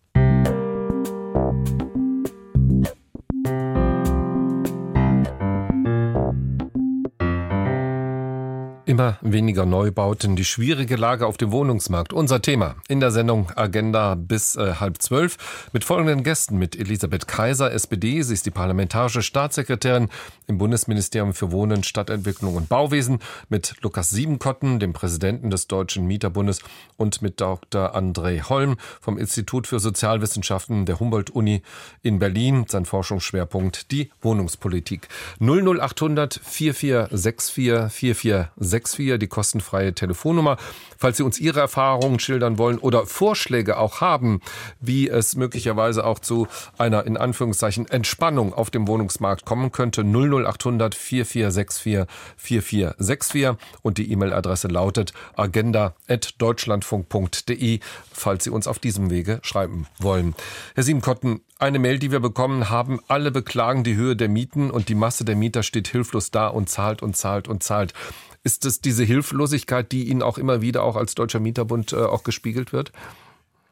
[8.87, 12.13] Immer weniger Neubauten, die schwierige Lage auf dem Wohnungsmarkt.
[12.13, 16.57] Unser Thema in der Sendung Agenda bis äh, halb zwölf mit folgenden Gästen.
[16.57, 18.21] Mit Elisabeth Kaiser, SPD.
[18.21, 20.07] Sie ist die parlamentarische Staatssekretärin
[20.47, 23.19] im Bundesministerium für Wohnen, Stadtentwicklung und Bauwesen.
[23.49, 26.61] Mit Lukas Siebenkotten, dem Präsidenten des Deutschen Mieterbundes.
[26.95, 27.93] Und mit Dr.
[27.93, 31.61] André Holm vom Institut für Sozialwissenschaften der Humboldt-Uni
[32.03, 32.63] in Berlin.
[32.69, 35.09] Sein Forschungsschwerpunkt die Wohnungspolitik.
[35.41, 40.57] 00800 4464 4464 064, die kostenfreie Telefonnummer.
[40.97, 44.41] Falls Sie uns Ihre Erfahrungen schildern wollen oder Vorschläge auch haben,
[44.79, 50.93] wie es möglicherweise auch zu einer in Anführungszeichen Entspannung auf dem Wohnungsmarkt kommen könnte, 00800
[50.95, 57.79] 4464 4464 und die E-Mail-Adresse lautet agenda.deutschlandfunk.de,
[58.11, 60.35] falls Sie uns auf diesem Wege schreiben wollen.
[60.75, 64.89] Herr Siebenkotten, eine Mail, die wir bekommen haben, alle beklagen die Höhe der Mieten und
[64.89, 67.93] die Masse der Mieter steht hilflos da und zahlt und zahlt und zahlt.
[68.47, 72.23] Ist es diese Hilflosigkeit, die Ihnen auch immer wieder auch als Deutscher Mieterbund äh, auch
[72.23, 72.93] gespiegelt wird?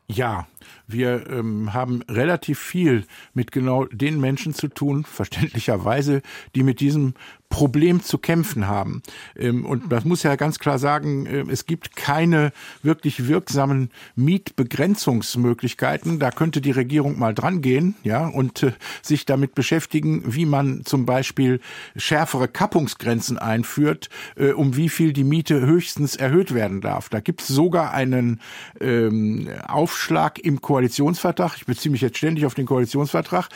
[0.06, 0.50] Ja,
[0.86, 6.22] wir ähm, haben relativ viel mit genau den Menschen zu tun, verständlicherweise,
[6.56, 7.14] die mit diesem
[7.50, 9.02] Problem zu kämpfen haben.
[9.38, 12.52] Ähm, und das muss ja ganz klar sagen, äh, es gibt keine
[12.84, 16.20] wirklich wirksamen Mietbegrenzungsmöglichkeiten.
[16.20, 20.84] Da könnte die Regierung mal dran gehen, ja, und äh, sich damit beschäftigen, wie man
[20.86, 21.62] zum Beispiel
[21.96, 27.10] schärfere Kappungsgrenzen einführt, äh, um wie viel die Miete höchstens erhöht werden darf.
[27.10, 28.42] Da gibt es sogar einen
[28.82, 33.50] ähm, Aufschlag im Koalitionsvertrag, ich beziehe mich jetzt ständig auf den Koalitionsvertrag,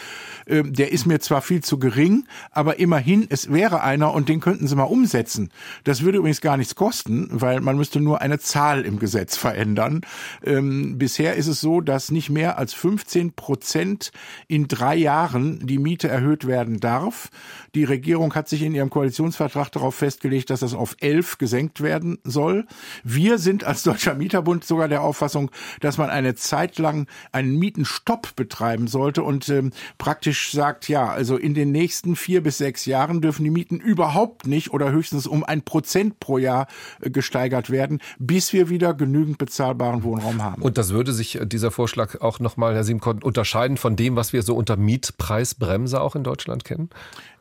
[0.45, 4.39] äh, der ist mir zwar viel zu gering, aber immerhin, es wäre einer und den
[4.39, 5.49] könnten sie mal umsetzen.
[5.83, 10.01] Das würde übrigens gar nichts kosten, weil man müsste nur eine Zahl im Gesetz verändern.
[10.43, 14.11] Ähm, bisher ist es so, dass nicht mehr als 15 Prozent
[14.47, 17.29] in drei Jahren die Miete erhöht werden darf.
[17.75, 22.17] Die Regierung hat sich in ihrem Koalitionsvertrag darauf festgelegt, dass das auf elf gesenkt werden
[22.23, 22.65] soll.
[23.03, 28.35] Wir sind als Deutscher Mieterbund sogar der Auffassung, dass man eine Zeit lang einen Mietenstopp
[28.35, 33.21] betreiben sollte und ähm, praktisch sagt, ja, also in den nächsten vier bis sechs Jahren
[33.21, 36.67] dürfen die Mieten überhaupt nicht oder höchstens um ein Prozent pro Jahr
[37.01, 40.61] äh, gesteigert werden, bis wir wieder genügend bezahlbaren Wohnraum haben.
[40.61, 44.33] Und das würde sich äh, dieser Vorschlag auch nochmal, Herr Siemkont, unterscheiden von dem, was
[44.33, 46.89] wir so unter Mietpreisbremse auch in Deutschland kennen?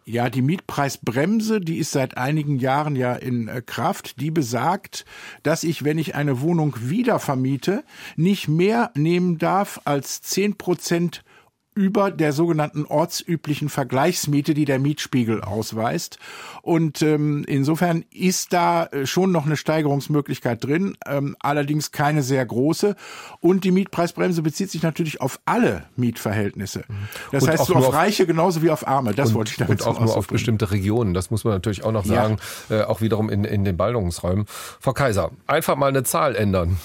[0.08, 4.22] Ja, die Mietpreisbremse, die ist seit einigen Jahren ja in äh, Kraft.
[4.22, 5.04] Die besagt,
[5.42, 7.84] dass ich, wenn ich eine Wohnung wieder vermiete,
[8.16, 11.24] nicht mehr nehmen darf als zehn Prozent
[11.78, 16.18] über der sogenannten ortsüblichen Vergleichsmiete, die der Mietspiegel ausweist.
[16.62, 22.44] Und ähm, insofern ist da äh, schon noch eine Steigerungsmöglichkeit drin, ähm, allerdings keine sehr
[22.44, 22.96] große.
[23.38, 26.82] Und die Mietpreisbremse bezieht sich natürlich auf alle Mietverhältnisse.
[27.30, 29.14] Das und heißt, so auf Reiche genauso wie auf Arme.
[29.14, 31.14] Das und, wollte ich damit Und auch nur auf bestimmte Regionen.
[31.14, 32.38] Das muss man natürlich auch noch sagen.
[32.70, 32.80] Ja.
[32.80, 34.46] Äh, auch wiederum in, in den Ballungsräumen.
[34.80, 36.76] Frau Kaiser, einfach mal eine Zahl ändern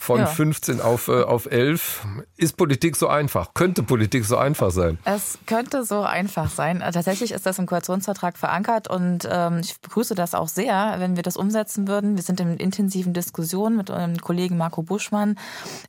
[0.00, 0.26] von ja.
[0.26, 2.06] 15 auf, äh, auf 11.
[2.38, 3.52] Ist Politik so einfach?
[3.52, 4.98] Könnte Politik so einfach sein?
[5.04, 6.80] Es könnte so einfach sein.
[6.80, 11.16] Äh, tatsächlich ist das im Koalitionsvertrag verankert und ähm, ich begrüße das auch sehr, wenn
[11.16, 12.16] wir das umsetzen würden.
[12.16, 15.36] Wir sind in intensiven Diskussionen mit einem Kollegen Marco Buschmann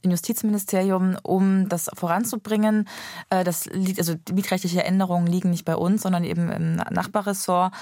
[0.02, 2.89] im Justizministerium, um das voranzubringen.
[3.30, 7.74] Äh, das liegt, also die mietrechtliche Änderungen liegen nicht bei uns, sondern eben im Nachbarressort.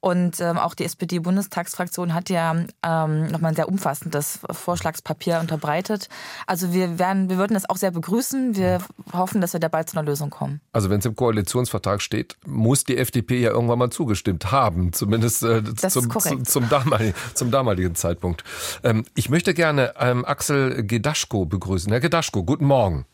[0.00, 6.08] Und ähm, auch die SPD-Bundestagsfraktion hat ja ähm, nochmal ein sehr umfassendes Vorschlagspapier unterbreitet begleitet.
[6.46, 8.56] Also wir werden, wir würden das auch sehr begrüßen.
[8.56, 8.80] Wir
[9.12, 10.60] hoffen, dass wir dabei zu einer Lösung kommen.
[10.72, 15.42] Also wenn es im Koalitionsvertrag steht, muss die FDP ja irgendwann mal zugestimmt haben, zumindest
[15.42, 18.44] äh, zum, zum, zum, damaligen, zum, damaligen, Zeitpunkt.
[18.82, 21.90] Ähm, ich möchte gerne ähm, Axel Gedaschko begrüßen.
[21.90, 23.06] Herr Gedaschko, guten Morgen.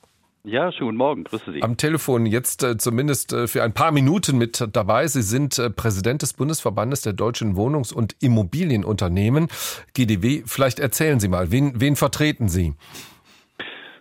[0.47, 1.63] Ja, schönen Morgen, grüße Sie.
[1.63, 5.07] Am Telefon jetzt äh, zumindest äh, für ein paar Minuten mit dabei.
[5.07, 9.49] Sie sind äh, Präsident des Bundesverbandes der deutschen Wohnungs- und Immobilienunternehmen,
[9.95, 10.43] GDW.
[10.45, 12.75] Vielleicht erzählen Sie mal, wen, wen vertreten Sie?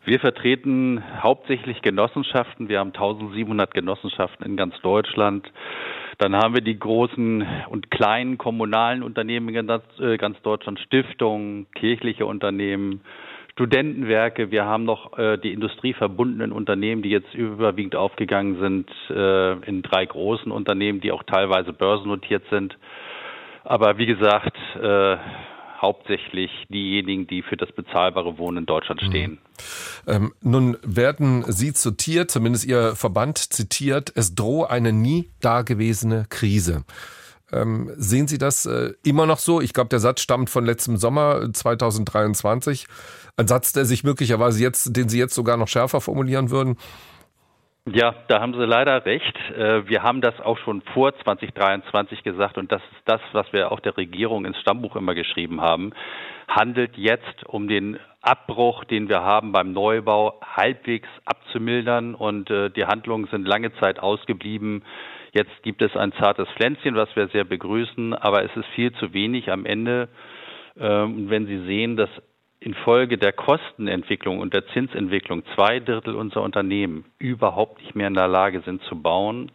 [0.04, 2.68] Wir vertreten hauptsächlich Genossenschaften.
[2.68, 5.50] Wir haben 1700 Genossenschaften in ganz Deutschland.
[6.18, 11.68] Dann haben wir die großen und kleinen kommunalen Unternehmen in ganz, äh, ganz Deutschland, Stiftungen,
[11.74, 13.00] kirchliche Unternehmen,
[13.54, 19.84] Studentenwerke, wir haben noch äh, die industrieverbundenen Unternehmen, die jetzt überwiegend aufgegangen sind äh, in
[19.84, 22.76] drei großen Unternehmen, die auch teilweise börsennotiert sind.
[23.64, 25.18] Aber wie gesagt, äh,
[25.80, 29.08] hauptsächlich diejenigen, die für das bezahlbare Wohnen in Deutschland mhm.
[29.08, 29.38] stehen.
[30.08, 36.86] Ähm, nun werden Sie zitiert, zumindest Ihr Verband zitiert, es drohe eine nie dagewesene Krise.
[37.52, 39.62] Ähm, sehen Sie das äh, immer noch so?
[39.62, 42.88] Ich glaube, der Satz stammt von letztem Sommer 2023.
[43.36, 46.78] Ein Satz, der sich möglicherweise jetzt, den Sie jetzt sogar noch schärfer formulieren würden.
[47.86, 49.36] Ja, da haben Sie leider recht.
[49.58, 53.72] Äh, wir haben das auch schon vor 2023 gesagt und das ist das, was wir
[53.72, 55.92] auch der Regierung ins Stammbuch immer geschrieben haben.
[56.48, 62.86] Handelt jetzt um den Abbruch, den wir haben beim Neubau, halbwegs abzumildern und äh, die
[62.86, 64.84] Handlungen sind lange Zeit ausgeblieben.
[65.34, 69.14] Jetzt gibt es ein zartes Pflänzchen, was wir sehr begrüßen, aber es ist viel zu
[69.14, 70.08] wenig am Ende.
[70.80, 72.10] Ähm, wenn Sie sehen, dass
[72.64, 78.28] infolge der Kostenentwicklung und der Zinsentwicklung zwei Drittel unserer Unternehmen überhaupt nicht mehr in der
[78.28, 79.52] Lage sind zu bauen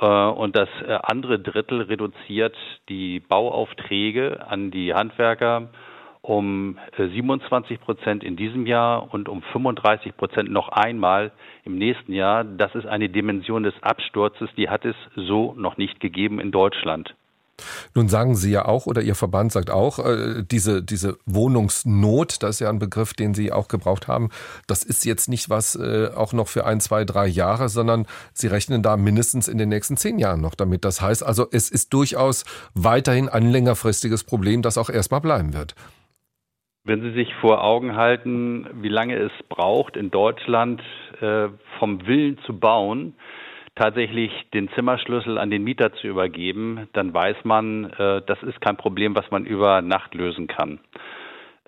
[0.00, 2.56] äh, und das äh, andere Drittel reduziert
[2.88, 5.70] die Bauaufträge an die Handwerker
[6.20, 11.32] um 27 äh, Prozent in diesem Jahr und um 35 Prozent noch einmal
[11.64, 12.44] im nächsten Jahr.
[12.44, 17.14] Das ist eine Dimension des Absturzes, die hat es so noch nicht gegeben in Deutschland.
[17.94, 22.56] Nun sagen Sie ja auch, oder Ihr Verband sagt auch, äh, diese, diese Wohnungsnot, das
[22.56, 24.30] ist ja ein Begriff, den Sie auch gebraucht haben,
[24.66, 28.48] das ist jetzt nicht was äh, auch noch für ein, zwei, drei Jahre, sondern Sie
[28.48, 30.84] rechnen da mindestens in den nächsten zehn Jahren noch damit.
[30.84, 35.74] Das heißt also, es ist durchaus weiterhin ein längerfristiges Problem, das auch erstmal bleiben wird.
[36.86, 40.82] Wenn Sie sich vor Augen halten, wie lange es braucht, in Deutschland
[41.20, 43.14] äh, vom Willen zu bauen,
[43.74, 48.76] tatsächlich den Zimmerschlüssel an den Mieter zu übergeben, dann weiß man, äh, das ist kein
[48.76, 50.80] Problem, was man über Nacht lösen kann.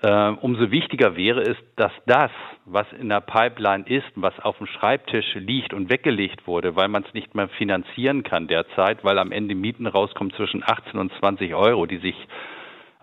[0.02, 2.30] Äh, umso wichtiger wäre es, dass das,
[2.66, 7.02] was in der Pipeline ist, was auf dem Schreibtisch liegt und weggelegt wurde, weil man
[7.02, 11.54] es nicht mehr finanzieren kann derzeit, weil am Ende Mieten rauskommen zwischen 18 und 20
[11.54, 12.16] Euro, die sich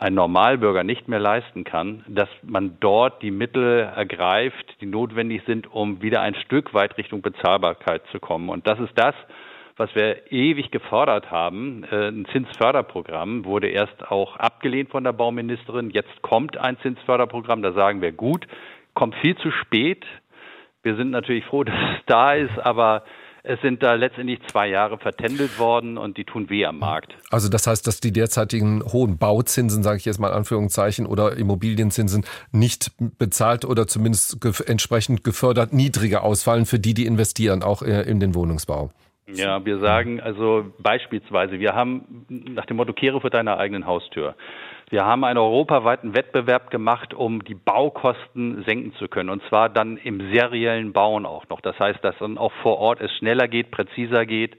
[0.04, 5.72] ein Normalbürger nicht mehr leisten kann, dass man dort die Mittel ergreift, die notwendig sind,
[5.72, 8.50] um wieder ein Stück weit Richtung Bezahlbarkeit zu kommen.
[8.50, 9.16] Und das ist das,
[9.78, 11.86] was wir ewig gefordert haben.
[11.90, 15.90] Äh, ein Zinsförderprogramm wurde erst auch abgelehnt von der Bauministerin.
[15.90, 17.62] Jetzt kommt ein Zinsförderprogramm.
[17.62, 18.46] Da sagen wir gut,
[18.94, 20.06] kommt viel zu spät.
[20.82, 23.06] Wir sind natürlich froh, dass es da ist, aber
[23.44, 27.14] es sind da letztendlich zwei Jahre vertändelt worden und die tun weh am Markt.
[27.30, 31.36] Also das heißt, dass die derzeitigen hohen Bauzinsen, sage ich jetzt mal in Anführungszeichen, oder
[31.36, 37.82] Immobilienzinsen nicht bezahlt oder zumindest ge entsprechend gefördert niedriger ausfallen für die, die investieren, auch
[37.82, 38.92] äh, in den Wohnungsbau.
[39.28, 44.36] Ja, wir sagen also beispielsweise, wir haben nach dem Motto Kehre vor deiner eigenen Haustür.
[44.94, 49.32] Wir haben einen europaweiten Wettbewerb gemacht, um die Baukosten senken zu können.
[49.32, 51.62] Und zwar dann im seriellen Bauen auch noch.
[51.62, 54.56] Das heißt, dass dann auch vor Ort es schneller geht, präziser geht,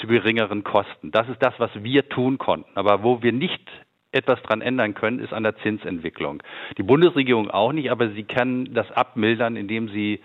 [0.00, 1.12] zu geringeren Kosten.
[1.12, 2.68] Das ist das, was wir tun konnten.
[2.74, 3.70] Aber wo wir nicht
[4.10, 6.42] etwas dran ändern können, ist an der Zinsentwicklung.
[6.76, 10.18] Die Bundesregierung auch nicht, aber sie kann das abmildern, indem sie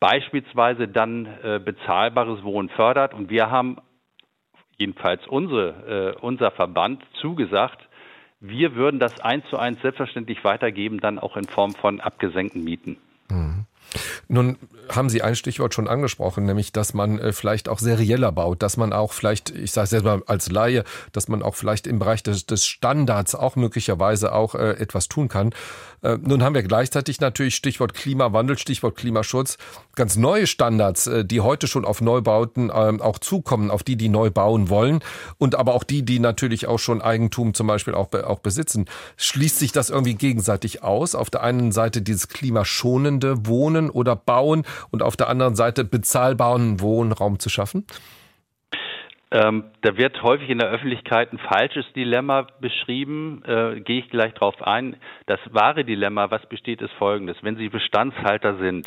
[0.00, 3.12] beispielsweise dann äh, bezahlbares Wohnen fördert.
[3.12, 3.76] Und wir haben
[4.78, 7.86] jedenfalls unsere, äh, unser Verband zugesagt,
[8.46, 12.96] wir würden das eins zu eins selbstverständlich weitergeben, dann auch in Form von abgesenkten Mieten.
[13.30, 13.66] Mhm.
[14.28, 14.56] Nun
[14.88, 18.76] haben Sie ein Stichwort schon angesprochen, nämlich, dass man äh, vielleicht auch serieller baut, dass
[18.76, 21.98] man auch vielleicht, ich sage es jetzt mal als Laie, dass man auch vielleicht im
[21.98, 25.54] Bereich des, des Standards auch möglicherweise auch äh, etwas tun kann.
[26.04, 29.56] Äh, nun haben wir gleichzeitig natürlich Stichwort Klimawandel, Stichwort Klimaschutz,
[29.94, 34.10] ganz neue Standards, äh, die heute schon auf Neubauten äh, auch zukommen, auf die, die
[34.10, 35.00] neu bauen wollen
[35.38, 38.84] und aber auch die, die natürlich auch schon Eigentum zum Beispiel auch, auch besitzen.
[39.16, 41.14] Schließt sich das irgendwie gegenseitig aus?
[41.14, 46.80] Auf der einen Seite dieses klimaschonende Wohnen oder Bauen und auf der anderen Seite bezahlbaren
[46.80, 47.86] Wohnraum zu schaffen?
[49.34, 54.32] Ähm, da wird häufig in der Öffentlichkeit ein falsches Dilemma beschrieben, äh, gehe ich gleich
[54.34, 54.94] darauf ein.
[55.26, 57.36] Das wahre Dilemma, was besteht, ist folgendes.
[57.42, 58.86] Wenn Sie Bestandshalter sind,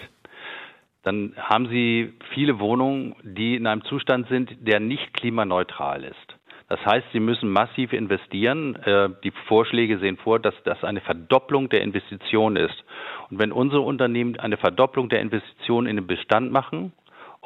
[1.03, 6.37] dann haben Sie viele Wohnungen, die in einem Zustand sind, der nicht klimaneutral ist.
[6.69, 8.77] Das heißt, Sie müssen massiv investieren.
[8.77, 12.85] Äh, die Vorschläge sehen vor, dass das eine Verdopplung der Investitionen ist.
[13.29, 16.93] Und wenn unsere Unternehmen eine Verdopplung der Investitionen in den Bestand machen,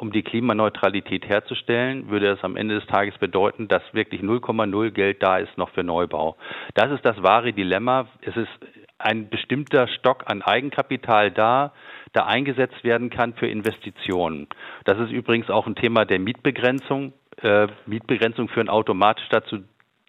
[0.02, 5.22] um die Klimaneutralität herzustellen, würde das am Ende des Tages bedeuten, dass wirklich 0,0 Geld
[5.22, 6.36] da ist noch für Neubau.
[6.74, 8.08] Das ist das wahre Dilemma.
[8.20, 8.50] Es ist
[8.98, 11.72] ein bestimmter Stock an Eigenkapital da,
[12.16, 14.48] der eingesetzt werden kann für Investitionen.
[14.84, 17.12] Das ist übrigens auch ein Thema der Mietbegrenzung.
[17.40, 19.58] Äh, Mietbegrenzung führen automatisch dazu,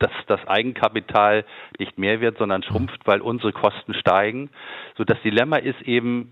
[0.03, 1.45] dass das Eigenkapital
[1.79, 4.49] nicht mehr wird, sondern schrumpft, weil unsere Kosten steigen.
[4.97, 6.31] So das Dilemma ist eben,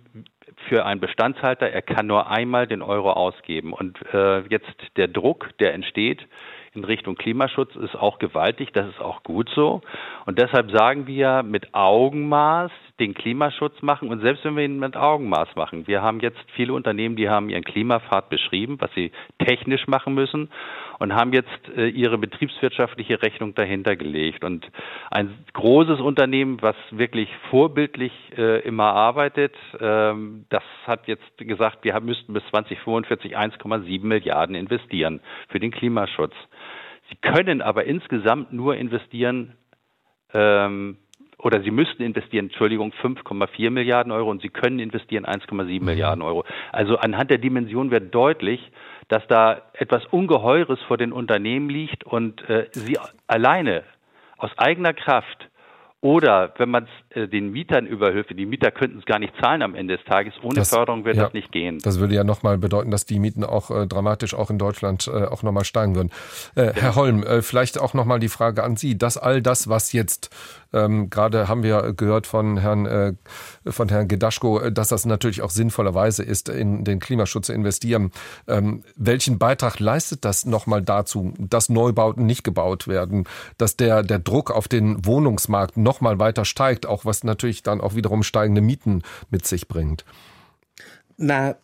[0.68, 3.74] für einen Bestandshalter, er kann nur einmal den Euro ausgeben.
[3.74, 6.28] Und äh, jetzt der Druck, der entsteht
[6.74, 8.72] in Richtung Klimaschutz, ist auch gewaltig.
[8.74, 9.82] Das ist auch gut so.
[10.26, 14.10] Und deshalb sagen wir mit Augenmaß den Klimaschutz machen.
[14.10, 17.50] Und selbst wenn wir ihn mit Augenmaß machen, wir haben jetzt viele Unternehmen, die haben
[17.50, 20.50] ihren Klimapfad beschrieben, was sie technisch machen müssen
[21.00, 24.44] und haben jetzt äh, ihre betriebswirtschaftliche Rechnung dahinter gelegt.
[24.44, 24.70] Und
[25.10, 32.00] ein großes Unternehmen, was wirklich vorbildlich äh, immer arbeitet, ähm, das hat jetzt gesagt, wir
[32.02, 36.34] müssten bis 2045 1,7 Milliarden investieren für den Klimaschutz.
[37.12, 39.54] Sie können aber insgesamt nur investieren,
[40.34, 40.98] ähm,
[41.38, 45.86] oder Sie müssten investieren, Entschuldigung, 5,4 Milliarden Euro und Sie können investieren 1,7 mhm.
[45.86, 46.46] Milliarden Euro.
[46.72, 48.72] Also anhand der Dimension wird deutlich,
[49.10, 52.98] dass da etwas Ungeheures vor den Unternehmen liegt und äh, sie
[53.28, 53.84] alleine
[54.38, 55.50] aus eigener Kraft
[56.00, 59.76] oder wenn man es den Mietern überhilft, die Mieter könnten es gar nicht zahlen am
[59.76, 61.80] Ende des Tages, ohne das, Förderung wird ja, das nicht gehen.
[61.84, 65.26] Das würde ja nochmal bedeuten, dass die Mieten auch äh, dramatisch auch in Deutschland äh,
[65.26, 66.12] auch nochmal steigen würden.
[66.56, 66.74] Äh, ja.
[66.74, 70.30] Herr Holm, äh, vielleicht auch nochmal die Frage an Sie, dass all das, was jetzt
[70.74, 73.14] ähm, gerade haben wir gehört von Herrn, äh,
[73.68, 78.12] von Herrn Gedaschko, äh, dass das natürlich auch sinnvollerweise ist, in den Klimaschutz zu investieren.
[78.48, 83.26] Ähm, welchen Beitrag leistet das nochmal dazu, dass Neubauten nicht gebaut werden,
[83.58, 87.96] dass der, der Druck auf den Wohnungsmarkt nochmal weiter steigt, auch was natürlich dann auch
[87.96, 90.06] wiederum steigende Mieten mit sich bringt?
[91.18, 91.56] Na,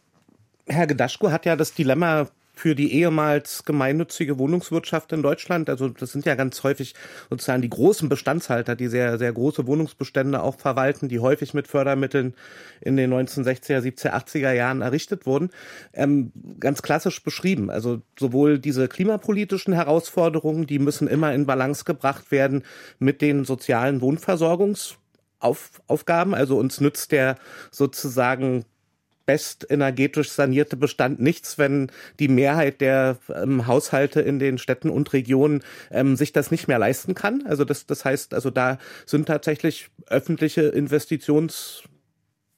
[0.67, 5.69] Herr Gedaschko hat ja das Dilemma für die ehemals gemeinnützige Wohnungswirtschaft in Deutschland.
[5.69, 6.95] Also das sind ja ganz häufig
[7.29, 12.33] sozusagen die großen Bestandshalter, die sehr, sehr große Wohnungsbestände auch verwalten, die häufig mit Fördermitteln
[12.81, 15.51] in den 1960er, 70er, 80er Jahren errichtet wurden.
[15.93, 17.69] Ähm, ganz klassisch beschrieben.
[17.69, 22.63] Also sowohl diese klimapolitischen Herausforderungen, die müssen immer in Balance gebracht werden
[22.97, 24.01] mit den sozialen
[25.41, 26.33] Wohnversorgungsaufgaben.
[26.33, 27.37] Also uns nützt der
[27.71, 28.65] sozusagen
[29.25, 35.11] best energetisch sanierte Bestand nichts, wenn die Mehrheit der ähm, Haushalte in den Städten und
[35.11, 37.43] Regionen ähm, sich das nicht mehr leisten kann.
[37.45, 41.83] Also das, das heißt, also da sind tatsächlich öffentliche Investitions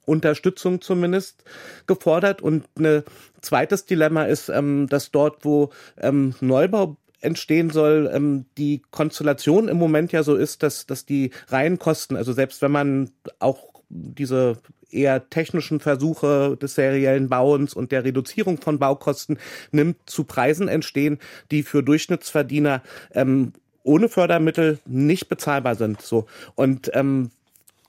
[0.05, 1.43] Unterstützung zumindest
[1.87, 2.41] gefordert.
[2.41, 3.03] Und ein
[3.41, 9.77] zweites Dilemma ist, ähm, dass dort, wo ähm, Neubau entstehen soll, ähm, die Konstellation im
[9.77, 14.57] Moment ja so ist, dass, dass die Reihenkosten, also selbst wenn man auch diese
[14.91, 19.37] eher technischen Versuche des seriellen Bauens und der Reduzierung von Baukosten
[19.71, 21.19] nimmt, zu Preisen entstehen,
[21.51, 22.81] die für Durchschnittsverdiener
[23.13, 23.53] ähm,
[23.83, 26.01] ohne Fördermittel nicht bezahlbar sind.
[26.01, 27.31] So und ähm,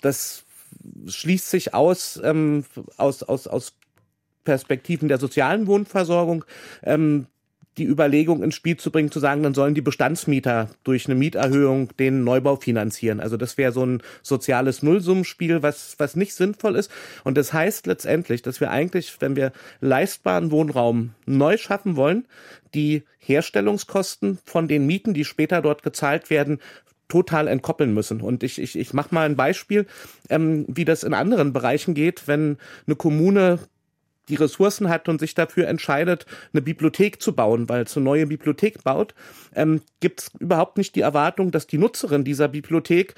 [0.00, 0.44] das
[1.06, 2.64] schließt sich aus ähm,
[2.96, 3.74] aus aus aus
[4.44, 6.44] Perspektiven der sozialen Wohnversorgung.
[6.82, 7.26] Ähm,
[7.80, 11.88] die Überlegung ins Spiel zu bringen, zu sagen, dann sollen die Bestandsmieter durch eine Mieterhöhung
[11.96, 13.20] den Neubau finanzieren.
[13.20, 16.90] Also das wäre so ein soziales Nullsummenspiel, was, was nicht sinnvoll ist.
[17.24, 22.26] Und das heißt letztendlich, dass wir eigentlich, wenn wir leistbaren Wohnraum neu schaffen wollen,
[22.74, 26.60] die Herstellungskosten von den Mieten, die später dort gezahlt werden,
[27.08, 28.20] total entkoppeln müssen.
[28.20, 29.86] Und ich, ich, ich mache mal ein Beispiel,
[30.28, 33.58] ähm, wie das in anderen Bereichen geht, wenn eine Kommune
[34.30, 38.26] die Ressourcen hat und sich dafür entscheidet, eine Bibliothek zu bauen, weil es eine neue
[38.26, 39.14] Bibliothek baut,
[39.54, 43.14] ähm, gibt es überhaupt nicht die Erwartung, dass die Nutzerin dieser Bibliothek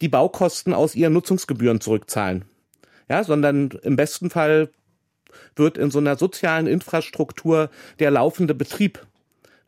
[0.00, 2.44] die Baukosten aus ihren Nutzungsgebühren zurückzahlen.
[3.08, 4.70] Ja, sondern im besten Fall
[5.56, 9.04] wird in so einer sozialen Infrastruktur der laufende Betrieb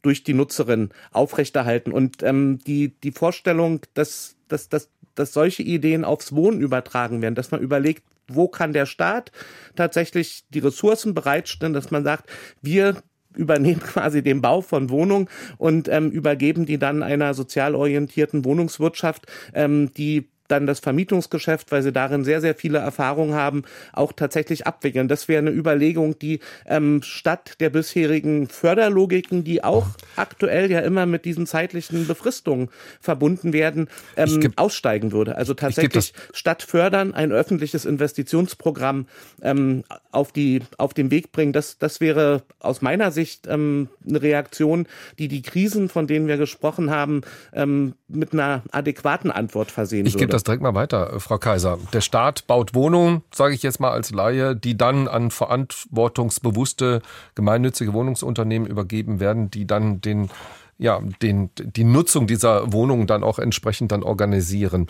[0.02, 1.92] durch die Nutzerin aufrechterhalten.
[1.92, 7.34] Und ähm, die, die Vorstellung, dass, dass, dass, dass solche Ideen aufs Wohnen übertragen werden,
[7.34, 9.32] dass man überlegt, wo kann der Staat
[9.76, 13.02] tatsächlich die Ressourcen bereitstellen, dass man sagt, wir
[13.34, 19.26] übernehmen quasi den Bau von Wohnungen und ähm, übergeben die dann einer sozial orientierten Wohnungswirtschaft,
[19.54, 24.66] ähm, die dann das Vermietungsgeschäft, weil sie darin sehr, sehr viele Erfahrungen haben, auch tatsächlich
[24.66, 25.08] abwickeln.
[25.08, 31.06] Das wäre eine Überlegung, die ähm, statt der bisherigen Förderlogiken, die auch aktuell ja immer
[31.06, 32.68] mit diesen zeitlichen Befristungen
[33.00, 35.36] verbunden werden, ähm, geb, aussteigen würde.
[35.36, 39.06] Also tatsächlich statt fördern ein öffentliches Investitionsprogramm
[39.40, 41.52] ähm, auf, die, auf den Weg bringen.
[41.54, 44.86] Das, das wäre aus meiner Sicht ähm, eine Reaktion,
[45.18, 47.22] die die Krisen, von denen wir gesprochen haben,
[47.54, 51.78] ähm, mit einer adäquaten Antwort versehen ich würde das direkt mal weiter, äh, Frau Kaiser.
[51.92, 57.02] Der Staat baut Wohnungen, sage ich jetzt mal als Laie, die dann an verantwortungsbewusste
[57.34, 60.30] gemeinnützige Wohnungsunternehmen übergeben werden, die dann den
[60.78, 64.88] ja, den, die Nutzung dieser Wohnungen dann auch entsprechend dann organisieren.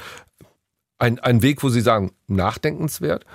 [0.99, 3.27] Ein, ein Weg, wo Sie sagen, nachdenkenswert?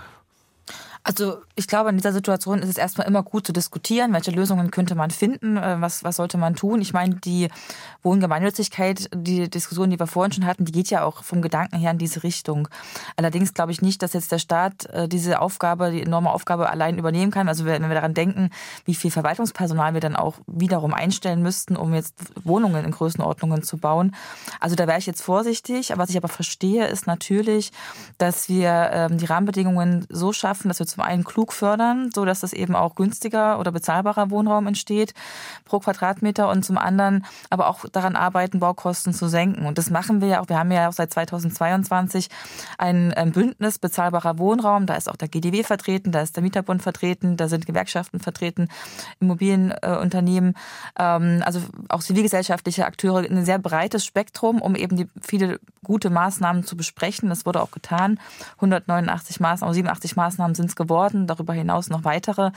[1.07, 4.71] Also ich glaube, in dieser Situation ist es erstmal immer gut zu diskutieren, welche Lösungen
[4.71, 6.81] könnte man finden, äh, was, was sollte man tun.
[6.81, 7.47] Ich meine, die
[8.03, 11.91] Wohngemeinnützigkeit, die Diskussion, die wir vorhin schon hatten, die geht ja auch vom Gedanken her
[11.91, 12.67] in diese Richtung.
[13.15, 16.97] Allerdings glaube ich nicht, dass jetzt der Staat äh, diese Aufgabe, die enorme Aufgabe allein
[16.97, 17.47] übernehmen kann.
[17.47, 18.49] Also wenn wir daran denken,
[18.83, 23.77] wie viel Verwaltungspersonal wir dann auch wiederum einstellen müssten, um jetzt Wohnungen in Größenordnungen zu
[23.77, 24.13] bauen.
[24.59, 25.93] Also da wäre ich jetzt vorsichtig.
[25.95, 27.71] Was ich aber verstehe, ist natürlich,
[28.17, 32.39] dass wir ähm, die Rahmenbedingungen so schaffen, dass wir zum einen klug fördern, so dass
[32.39, 35.13] das eben auch günstiger oder bezahlbarer Wohnraum entsteht
[35.63, 39.67] pro Quadratmeter und zum anderen aber auch daran arbeiten, Baukosten zu senken.
[39.67, 40.49] Und das machen wir ja auch.
[40.49, 42.29] Wir haben ja auch seit 2022
[42.79, 44.87] ein Bündnis bezahlbarer Wohnraum.
[44.87, 48.67] Da ist auch der GDW vertreten, da ist der Mieterbund vertreten, da sind Gewerkschaften vertreten,
[49.19, 50.55] Immobilienunternehmen,
[50.97, 56.63] ähm, also auch zivilgesellschaftliche Akteure, ein sehr breites Spektrum, um eben die viele gute Maßnahmen
[56.63, 57.29] zu besprechen.
[57.29, 58.19] Das wurde auch getan.
[58.55, 62.51] 189 Maßnahmen, 87 Maßnahmen sind es geworden geworden, darüber hinaus noch weitere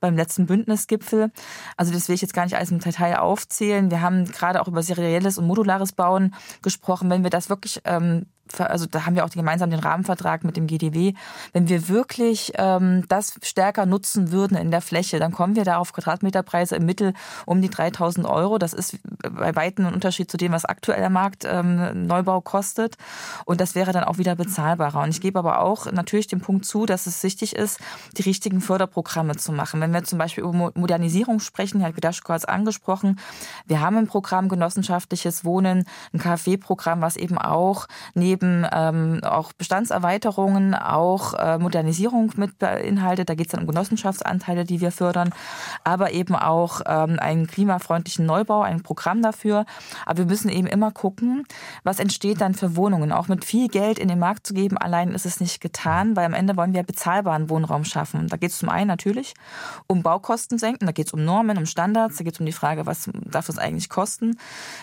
[0.00, 1.30] beim letzten Bündnisgipfel.
[1.76, 3.90] Also das will ich jetzt gar nicht alles im Detail aufzählen.
[3.90, 7.10] Wir haben gerade auch über serielles und modulares Bauen gesprochen.
[7.10, 8.26] Wenn wir das wirklich ähm,
[8.58, 11.14] also da haben wir auch gemeinsam den Rahmenvertrag mit dem GDW.
[11.52, 15.78] Wenn wir wirklich ähm, das stärker nutzen würden in der Fläche, dann kommen wir da
[15.78, 17.12] auf Quadratmeterpreise im Mittel
[17.44, 18.58] um die 3000 Euro.
[18.58, 18.98] Das ist
[19.30, 22.96] bei weitem ein Unterschied zu dem, was aktuell der Markt ähm, Neubau kostet.
[23.44, 25.02] Und das wäre dann auch wieder bezahlbarer.
[25.02, 27.80] Und ich gebe aber auch natürlich den Punkt zu, dass es wichtig ist,
[28.16, 29.80] die richtigen Förderprogramme zu machen.
[29.80, 33.18] Wenn wir zum Beispiel über Modernisierung sprechen, Herr Widaschko hat es angesprochen,
[33.66, 39.52] wir haben ein Programm genossenschaftliches Wohnen, ein KfW-Programm, was eben auch neben eben ähm, auch
[39.54, 43.28] Bestandserweiterungen, auch äh, Modernisierung mit beinhaltet.
[43.30, 45.32] Da geht es dann um Genossenschaftsanteile, die wir fördern,
[45.84, 49.64] aber eben auch ähm, einen klimafreundlichen Neubau, ein Programm dafür.
[50.04, 51.44] Aber wir müssen eben immer gucken,
[51.82, 53.10] was entsteht dann für Wohnungen.
[53.10, 56.26] Auch mit viel Geld in den Markt zu geben, allein ist es nicht getan, weil
[56.26, 58.28] am Ende wollen wir bezahlbaren Wohnraum schaffen.
[58.28, 59.34] Da geht es zum einen natürlich
[59.86, 62.52] um Baukosten senken, da geht es um Normen, um Standards, da geht es um die
[62.52, 64.38] Frage, was darf es eigentlich kosten.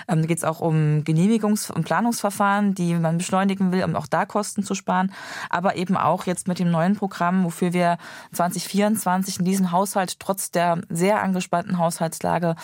[0.08, 3.96] Ähm, da geht es auch um Genehmigungs- und Planungsverfahren, die man beschleunigen beschleunigen will, um
[3.96, 5.12] auch da Kosten zu sparen.
[5.50, 7.98] Aber eben auch jetzt mit dem neuen Programm, wofür wir
[8.34, 12.56] 2024 in diesem Haushalt trotz der sehr angespannten Haushaltslage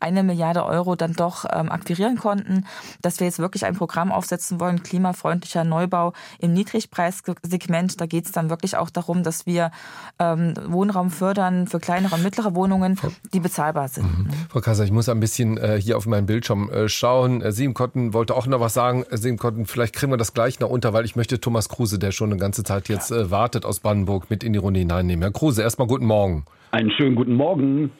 [0.00, 2.66] eine Milliarde Euro dann doch ähm, akquirieren konnten,
[3.02, 8.00] dass wir jetzt wirklich ein Programm aufsetzen wollen, klimafreundlicher Neubau im Niedrigpreissegment.
[8.00, 9.70] Da geht es dann wirklich auch darum, dass wir
[10.18, 12.98] ähm, Wohnraum fördern für kleinere und mittlere Wohnungen,
[13.32, 14.04] die bezahlbar sind.
[14.04, 14.28] Mhm.
[14.50, 17.42] Frau Kasser, ich muss ein bisschen äh, hier auf meinen Bildschirm äh, schauen.
[17.42, 19.04] Äh, Sieben Kotten wollte auch noch was sagen.
[19.10, 21.98] Äh, Sieben Kotten, vielleicht kriegen wir das gleich noch unter, weil ich möchte Thomas Kruse,
[21.98, 25.22] der schon eine ganze Zeit jetzt äh, wartet aus Brandenburg, mit in die Runde hineinnehmen.
[25.22, 26.44] Herr Kruse, erstmal guten Morgen.
[26.70, 27.90] Einen schönen guten Morgen.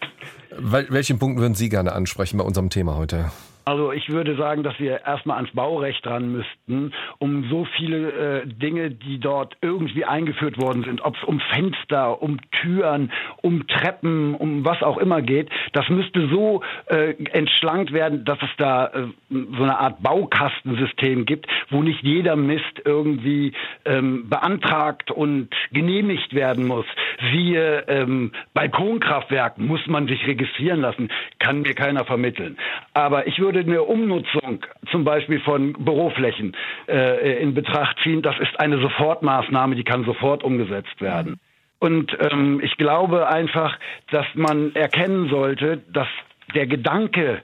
[0.59, 3.31] Wel welchen Punkt würden Sie gerne ansprechen bei unserem Thema heute?
[3.69, 8.47] Also ich würde sagen, dass wir erstmal ans Baurecht ran müssten, um so viele äh,
[8.47, 13.13] Dinge, die dort irgendwie eingeführt worden sind, ob es um Fenster, um Türen,
[13.43, 18.49] um Treppen, um was auch immer geht, das müsste so äh, entschlankt werden, dass es
[18.57, 23.53] da äh, so eine Art Baukastensystem gibt, wo nicht jeder Mist irgendwie
[23.85, 26.87] ähm, beantragt und genehmigt werden muss.
[27.33, 32.57] Siehe ähm, Balkonkraftwerken muss man sich registrieren lassen, kann mir keiner vermitteln.
[32.95, 36.57] Aber ich würde eine Umnutzung zum Beispiel von Büroflächen
[36.89, 38.23] äh, in Betracht ziehen.
[38.23, 41.39] Das ist eine Sofortmaßnahme, die kann sofort umgesetzt werden.
[41.79, 43.79] Und ähm, ich glaube einfach,
[44.11, 46.09] dass man erkennen sollte, dass
[46.55, 47.43] der Gedanke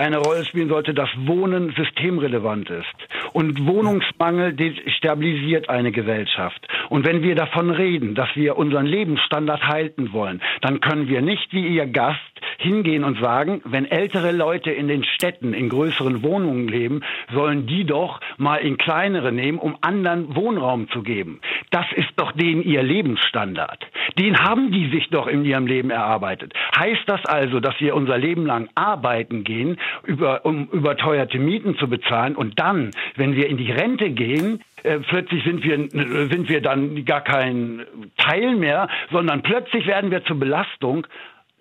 [0.00, 2.86] eine Rolle spielen sollte, dass Wohnen systemrelevant ist.
[3.32, 4.56] Und Wohnungsmangel
[4.96, 6.66] stabilisiert eine Gesellschaft.
[6.88, 11.52] Und wenn wir davon reden, dass wir unseren Lebensstandard halten wollen, dann können wir nicht
[11.52, 12.18] wie Ihr Gast
[12.58, 17.84] hingehen und sagen, wenn ältere Leute in den Städten in größeren Wohnungen leben, sollen die
[17.84, 21.40] doch mal in kleinere nehmen, um anderen Wohnraum zu geben.
[21.70, 23.86] Das ist doch denen ihr Lebensstandard.
[24.18, 26.52] Den haben die sich doch in ihrem Leben erarbeitet.
[26.76, 31.88] Heißt das also, dass wir unser Leben lang arbeiten gehen, über, um überteuerte Mieten zu
[31.88, 35.76] bezahlen und dann, wenn wir in die Rente gehen, äh, plötzlich sind wir,
[36.28, 37.82] sind wir dann gar kein
[38.16, 41.06] Teil mehr, sondern plötzlich werden wir zur Belastung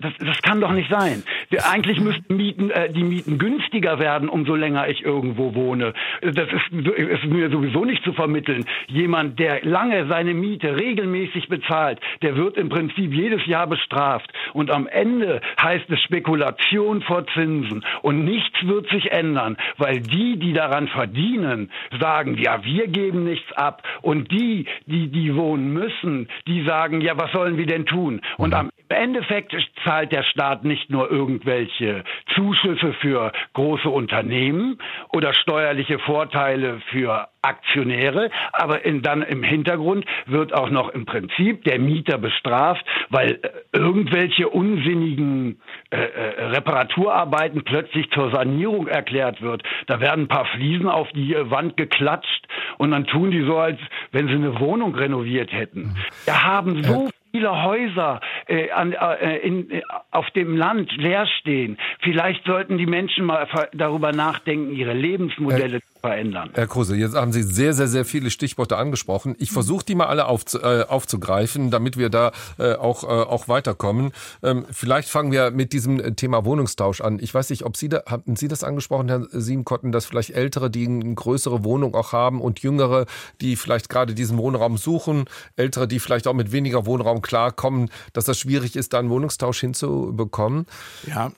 [0.01, 1.23] das, das kann doch nicht sein.
[1.57, 5.93] Eigentlich müssten Mieten, äh, die Mieten günstiger werden, umso länger ich irgendwo wohne.
[6.21, 8.65] Das ist, ist mir sowieso nicht zu vermitteln.
[8.87, 14.31] Jemand, der lange seine Miete regelmäßig bezahlt, der wird im Prinzip jedes Jahr bestraft.
[14.53, 17.83] Und am Ende heißt es Spekulation vor Zinsen.
[18.03, 23.51] Und nichts wird sich ändern, weil die, die daran verdienen, sagen, ja, wir geben nichts
[23.53, 23.81] ab.
[24.03, 28.21] Und die, die, die wohnen müssen, die sagen, ja, was sollen wir denn tun?
[28.37, 32.03] Und am Endeffekt zahlt der Staat nicht nur irgendwelche
[32.35, 34.79] Zuschüsse für große Unternehmen
[35.13, 41.63] oder steuerliche Vorteile für Aktionäre, aber in, dann im Hintergrund wird auch noch im Prinzip
[41.63, 49.63] der Mieter bestraft, weil äh, irgendwelche unsinnigen äh, äh, Reparaturarbeiten plötzlich zur Sanierung erklärt wird.
[49.87, 53.79] Da werden ein paar Fliesen auf die Wand geklatscht und dann tun die so, als
[54.11, 55.95] wenn sie eine Wohnung renoviert hätten.
[56.25, 61.77] Wir haben so viele Häuser äh, an, äh, in, äh, auf dem Land leer stehen.
[61.99, 66.49] Vielleicht sollten die Menschen mal darüber nachdenken, ihre Lebensmodelle zu verändern.
[66.53, 69.35] Herr Kruse, jetzt haben Sie sehr, sehr, sehr viele Stichworte angesprochen.
[69.39, 73.47] Ich versuche die mal alle aufzu, äh, aufzugreifen, damit wir da äh, auch, äh, auch
[73.47, 74.11] weiterkommen.
[74.41, 77.19] Ähm, vielleicht fangen wir mit diesem Thema Wohnungstausch an.
[77.19, 80.69] Ich weiß nicht, ob Sie da, hatten Sie das angesprochen, Herr Siebenkotten, dass vielleicht Ältere,
[80.69, 83.05] die eine größere Wohnung auch haben und Jüngere,
[83.41, 85.25] die vielleicht gerade diesen Wohnraum suchen,
[85.55, 89.59] Ältere, die vielleicht auch mit weniger Wohnraum klarkommen, dass das schwierig ist, da einen Wohnungstausch
[89.59, 90.65] hinzubekommen?
[91.07, 91.31] Ja,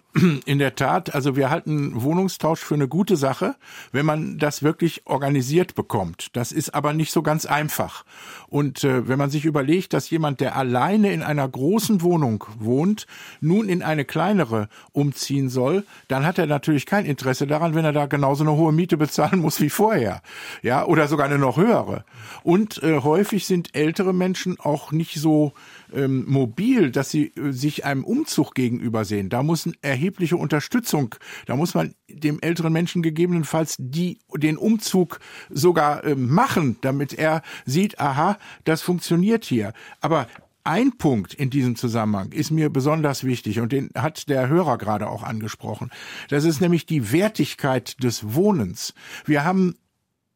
[0.45, 1.16] in der Tat.
[1.16, 3.55] Also wir halten Wohnungstausch für eine gute Sache,
[3.91, 6.28] wenn man das wirklich organisiert bekommt.
[6.34, 8.03] Das ist aber nicht so ganz einfach.
[8.47, 13.07] Und äh, wenn man sich überlegt, dass jemand, der alleine in einer großen Wohnung wohnt,
[13.39, 17.93] nun in eine kleinere umziehen soll, dann hat er natürlich kein Interesse daran, wenn er
[17.93, 20.22] da genauso eine hohe Miete bezahlen muss wie vorher.
[20.62, 22.03] Ja, oder sogar eine noch höhere.
[22.43, 25.53] Und äh, häufig sind ältere Menschen auch nicht so
[25.93, 29.29] ähm, mobil, dass sie äh, sich einem Umzug gegenüber sehen.
[29.29, 31.15] Da muss eine erhebliche Unterstützung,
[31.45, 35.19] da muss man dem älteren Menschen gegebenenfalls die, den Umzug
[35.49, 39.73] sogar äh, machen, damit er sieht, aha, das funktioniert hier.
[40.01, 40.27] Aber
[40.63, 45.09] ein Punkt in diesem Zusammenhang ist mir besonders wichtig und den hat der Hörer gerade
[45.09, 45.89] auch angesprochen.
[46.29, 48.93] Das ist nämlich die Wertigkeit des Wohnens.
[49.25, 49.75] Wir haben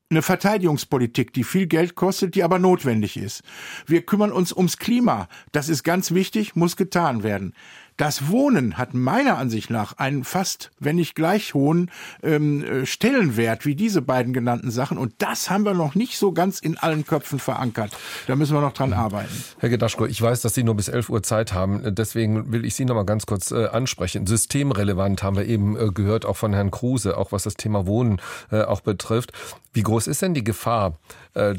[0.09, 3.41] eine Verteidigungspolitik, die viel Geld kostet, die aber notwendig ist.
[3.87, 5.27] Wir kümmern uns ums Klima.
[5.51, 7.53] Das ist ganz wichtig, muss getan werden.
[7.97, 11.89] Das Wohnen hat meiner Ansicht nach einen fast, wenn nicht gleich hohen
[12.23, 14.97] ähm, äh, Stellenwert wie diese beiden genannten Sachen.
[14.97, 17.95] Und das haben wir noch nicht so ganz in allen Köpfen verankert.
[18.27, 19.31] Da müssen wir noch dran arbeiten.
[19.59, 21.95] Herr Gedaschko, ich weiß, dass Sie nur bis 11 Uhr Zeit haben.
[21.95, 24.27] Deswegen will ich Sie noch mal ganz kurz äh, ansprechen.
[24.27, 28.19] Systemrelevant haben wir eben äh, gehört, auch von Herrn Kruse, auch was das Thema Wohnen
[28.51, 29.31] äh, auch betrifft.
[29.71, 30.97] Wie groß ist denn die Gefahr,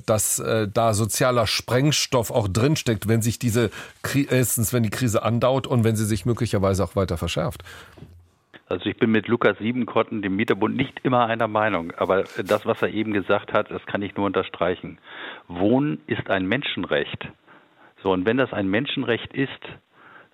[0.05, 3.71] dass äh, da sozialer Sprengstoff auch drinsteckt, wenn sich diese,
[4.31, 7.63] erstens, wenn die Krise andauert und wenn sie sich möglicherweise auch weiter verschärft?
[8.69, 11.93] Also ich bin mit Lukas Siebenkotten, dem Mieterbund, nicht immer einer Meinung.
[11.97, 14.99] Aber das, was er eben gesagt hat, das kann ich nur unterstreichen.
[15.47, 17.29] Wohnen ist ein Menschenrecht.
[18.03, 19.51] So, und wenn das ein Menschenrecht ist,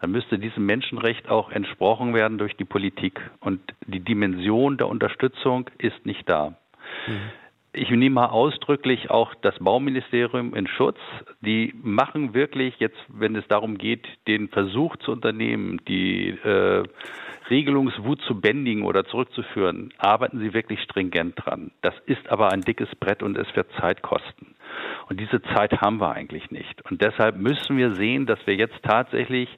[0.00, 3.20] dann müsste diesem Menschenrecht auch entsprochen werden durch die Politik.
[3.40, 6.56] Und die Dimension der Unterstützung ist nicht da.
[7.06, 7.30] Mhm.
[7.74, 10.98] Ich nehme mal ausdrücklich auch das Bauministerium in Schutz.
[11.40, 16.84] Die machen wirklich jetzt, wenn es darum geht, den Versuch zu unternehmen, die äh,
[17.50, 21.70] Regelungswut zu bändigen oder zurückzuführen, arbeiten sie wirklich stringent dran.
[21.82, 24.54] Das ist aber ein dickes Brett und es wird Zeit kosten.
[25.08, 26.82] Und diese Zeit haben wir eigentlich nicht.
[26.90, 29.48] Und deshalb müssen wir sehen, dass wir jetzt tatsächlich,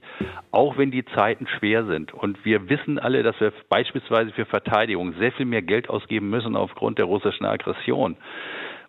[0.51, 5.15] auch wenn die Zeiten schwer sind, und wir wissen alle, dass wir beispielsweise für Verteidigung
[5.15, 8.17] sehr viel mehr Geld ausgeben müssen aufgrund der russischen Aggression,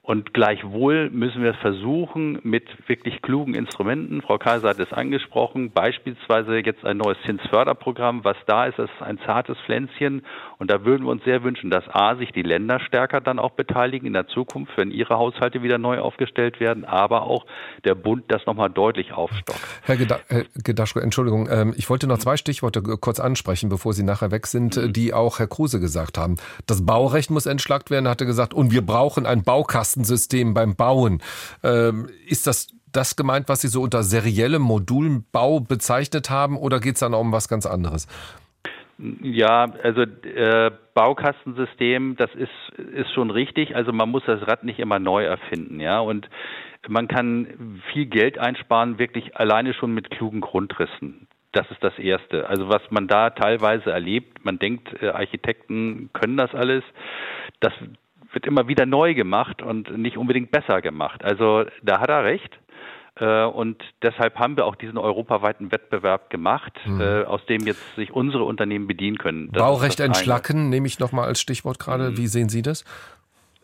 [0.05, 6.59] und gleichwohl müssen wir versuchen, mit wirklich klugen Instrumenten, Frau Kaiser hat es angesprochen, beispielsweise
[6.59, 10.23] jetzt ein neues Zinsförderprogramm, was da ist, das ist ein zartes Pflänzchen.
[10.59, 13.53] Und da würden wir uns sehr wünschen, dass A, sich die Länder stärker dann auch
[13.53, 17.47] beteiligen in der Zukunft, wenn ihre Haushalte wieder neu aufgestellt werden, aber auch
[17.83, 19.59] der Bund das nochmal deutlich aufstockt.
[19.81, 19.97] Herr
[20.63, 24.77] Gedaschko, Entschuldigung, ähm, ich wollte noch zwei Stichworte kurz ansprechen, bevor Sie nachher weg sind,
[24.77, 24.93] mhm.
[24.93, 26.35] die auch Herr Kruse gesagt haben.
[26.67, 30.75] Das Baurecht muss entschlackt werden, hat er gesagt, und wir brauchen ein Baukasten Kastensystem beim
[30.75, 31.21] Bauen.
[31.63, 36.93] Ähm, ist das das gemeint, was Sie so unter seriellem Modulbau bezeichnet haben, oder geht
[36.93, 38.07] es dann um was ganz anderes?
[39.21, 43.75] Ja, also äh, Baukastensystem, das ist, ist schon richtig.
[43.75, 45.99] Also man muss das Rad nicht immer neu erfinden, ja.
[45.99, 46.29] Und
[46.87, 51.27] man kann viel Geld einsparen, wirklich alleine schon mit klugen Grundrissen.
[51.51, 52.47] Das ist das Erste.
[52.47, 56.83] Also was man da teilweise erlebt, man denkt, äh, Architekten können das alles.
[57.59, 57.73] Das,
[58.35, 61.23] wird immer wieder neu gemacht und nicht unbedingt besser gemacht.
[61.23, 62.59] Also da hat er recht.
[63.17, 66.99] Äh, und deshalb haben wir auch diesen europaweiten Wettbewerb gemacht, mhm.
[66.99, 69.49] Äh, aus dem jetzt sich unsere Unternehmen bedienen können.
[69.53, 72.11] Das Baurecht entschlacken, nehme ich nochmal als Stichwort gerade.
[72.11, 72.17] Mhm.
[72.17, 72.83] Wie sehen Sie das?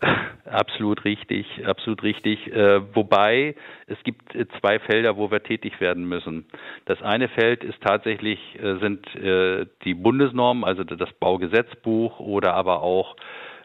[0.45, 2.51] Absolut richtig, absolut richtig.
[2.51, 3.55] Äh, wobei
[3.87, 6.45] es gibt zwei Felder, wo wir tätig werden müssen.
[6.85, 8.39] Das eine Feld ist tatsächlich
[8.81, 9.05] sind
[9.85, 13.15] die Bundesnormen, also das Baugesetzbuch oder aber auch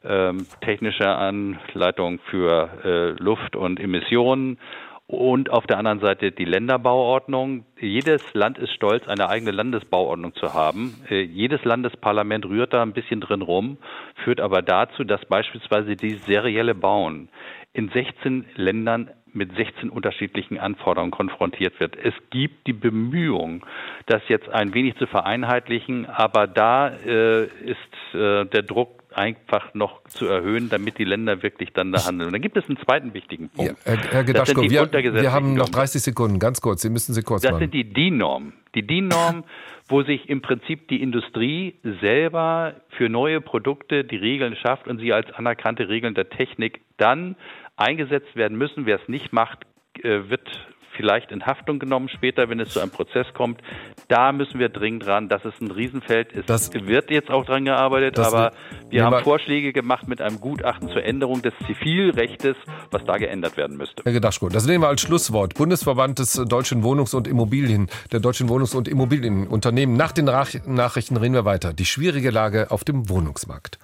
[0.08, 4.58] ähm, technische Anleitung für äh, Luft und Emissionen
[5.06, 7.64] und auf der anderen Seite die Länderbauordnung.
[7.78, 10.94] Jedes Land ist stolz, eine eigene Landesbauordnung zu haben.
[11.08, 13.78] Äh, jedes Landesparlament rührt da ein bisschen drin rum,
[14.24, 17.28] führt aber dazu, dass beispielsweise die serielle Bauen
[17.72, 21.94] in 16 Ländern mit 16 unterschiedlichen Anforderungen konfrontiert wird.
[21.96, 23.62] Es gibt die Bemühungen,
[24.06, 30.02] das jetzt ein wenig zu vereinheitlichen, aber da äh, ist äh, der Druck einfach noch
[30.04, 32.28] zu erhöhen, damit die Länder wirklich dann da handeln.
[32.28, 33.72] Und dann gibt es einen zweiten wichtigen Punkt.
[33.72, 36.82] Ja, Herr, Herr Gedaschko, wir, wir, haben noch 30 Sekunden, ganz kurz.
[36.82, 37.60] Sie müssen sie kurz das machen.
[37.60, 38.52] Das sind die DIN-Normen.
[38.74, 39.44] Die DIN-Normen,
[39.88, 45.12] wo sich im Prinzip die Industrie selber für neue Produkte die Regeln schafft und sie
[45.12, 47.36] als anerkannte Regeln der Technik dann
[47.76, 48.86] eingesetzt werden müssen.
[48.86, 49.64] Wer es nicht macht,
[50.02, 50.48] äh, wird
[50.96, 53.60] vielleicht in Haftung genommen später, wenn es zu einem Prozess kommt.
[54.08, 55.28] Da müssen wir dringend dran.
[55.28, 56.34] Das ist ein Riesenfeld.
[56.34, 58.52] Es das, wird jetzt auch dran gearbeitet, aber
[58.90, 62.56] wir haben Vorschläge gemacht mit einem Gutachten zur Änderung des Zivilrechts,
[62.90, 64.02] was da geändert werden müsste.
[64.04, 65.54] Herr Gedaschko, das nehmen wir als Schlusswort.
[65.54, 69.96] Bundesverband des deutschen Wohnungs- und Immobilien, der deutschen Wohnungs- und Immobilienunternehmen.
[69.96, 71.72] Nach den Nachrichten reden wir weiter.
[71.72, 73.78] Die schwierige Lage auf dem Wohnungsmarkt.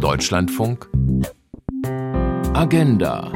[0.00, 0.88] Deutschlandfunk
[2.54, 3.32] Agenda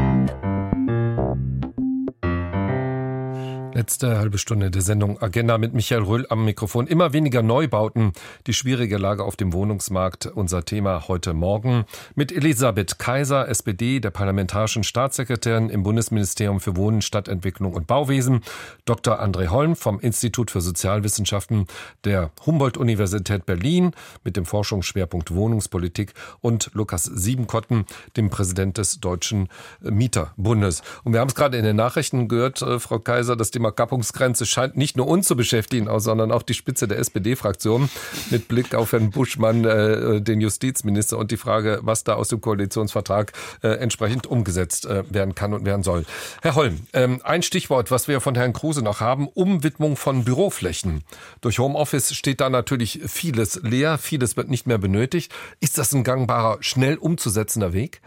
[3.81, 6.87] Letzte halbe Stunde der Sendung Agenda mit Michael Röhl am Mikrofon.
[6.87, 8.13] Immer weniger Neubauten,
[8.47, 10.27] die schwierige Lage auf dem Wohnungsmarkt.
[10.27, 17.01] Unser Thema heute Morgen mit Elisabeth Kaiser, SPD, der parlamentarischen Staatssekretärin im Bundesministerium für Wohnen,
[17.01, 18.43] Stadtentwicklung und Bauwesen,
[18.85, 19.19] Dr.
[19.19, 21.65] André Holm vom Institut für Sozialwissenschaften
[22.05, 23.93] der Humboldt-Universität Berlin
[24.25, 26.13] mit dem Forschungsschwerpunkt Wohnungspolitik
[26.43, 27.87] und Lukas Siebenkotten,
[28.19, 29.49] dem Präsident des Deutschen
[29.81, 30.83] Mieterbundes.
[31.03, 34.47] Und wir haben es gerade in den Nachrichten gehört, äh, Frau Kaiser, das Thema Überkappungsgrenze
[34.47, 37.89] scheint nicht nur uns zu beschäftigen, sondern auch die Spitze der SPD-Fraktion
[38.31, 42.41] mit Blick auf Herrn Buschmann, äh, den Justizminister und die Frage, was da aus dem
[42.41, 46.05] Koalitionsvertrag äh, entsprechend umgesetzt äh, werden kann und werden soll.
[46.43, 51.05] Herr Holm, ähm, ein Stichwort, was wir von Herrn Kruse noch haben, Umwidmung von Büroflächen.
[51.41, 55.33] Durch Homeoffice steht da natürlich vieles leer, vieles wird nicht mehr benötigt.
[55.61, 58.01] Ist das ein gangbarer, schnell umzusetzender Weg?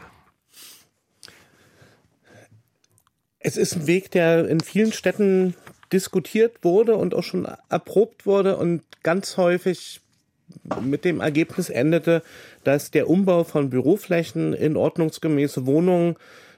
[3.44, 5.54] Es ist ein Weg, der in vielen Städten
[5.91, 10.00] diskutiert wurde und auch schon erprobt wurde und ganz häufig
[10.82, 12.24] mit dem Ergebnis endete,
[12.64, 16.16] dass der Umbau von Büroflächen in ordnungsgemäße Wohnungen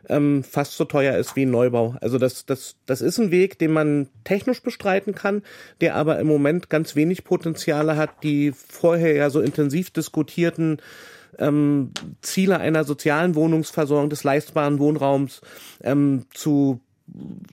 [0.09, 1.95] ähm, fast so teuer ist wie ein Neubau.
[2.01, 5.41] Also das, das, das ist ein Weg, den man technisch bestreiten kann,
[5.81, 10.79] der aber im Moment ganz wenig Potenziale hat, die vorher ja so intensiv diskutierten
[11.39, 15.41] ähm, Ziele einer sozialen Wohnungsversorgung des leistbaren Wohnraums
[15.83, 16.79] ähm, zu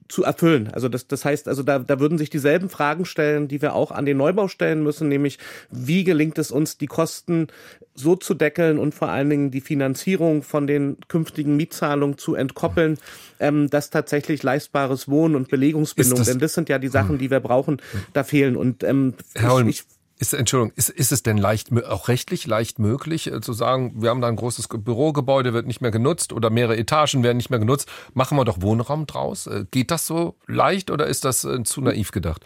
[0.09, 0.71] zu erfüllen.
[0.73, 3.91] Also das, das heißt, also da, da würden sich dieselben Fragen stellen, die wir auch
[3.91, 5.39] an den Neubau stellen müssen, nämlich
[5.71, 7.49] wie gelingt es uns, die Kosten
[7.95, 12.99] so zu deckeln und vor allen Dingen die Finanzierung von den künftigen Mietzahlungen zu entkoppeln,
[13.41, 17.19] ähm, dass tatsächlich leistbares Wohnen und Belegungsbindung, das, denn das sind ja die Sachen, hm.
[17.19, 17.81] die wir brauchen,
[18.15, 18.57] da fehlen.
[18.57, 19.85] Und ähm, Herr Holm, ich,
[20.23, 24.11] ist, Entschuldigung, ist, ist es denn leicht, auch rechtlich leicht möglich, äh, zu sagen, wir
[24.11, 27.59] haben da ein großes Bürogebäude, wird nicht mehr genutzt oder mehrere Etagen werden nicht mehr
[27.59, 29.49] genutzt, machen wir doch Wohnraum draus?
[29.49, 32.45] Äh, geht das so leicht oder ist das äh, zu naiv gedacht?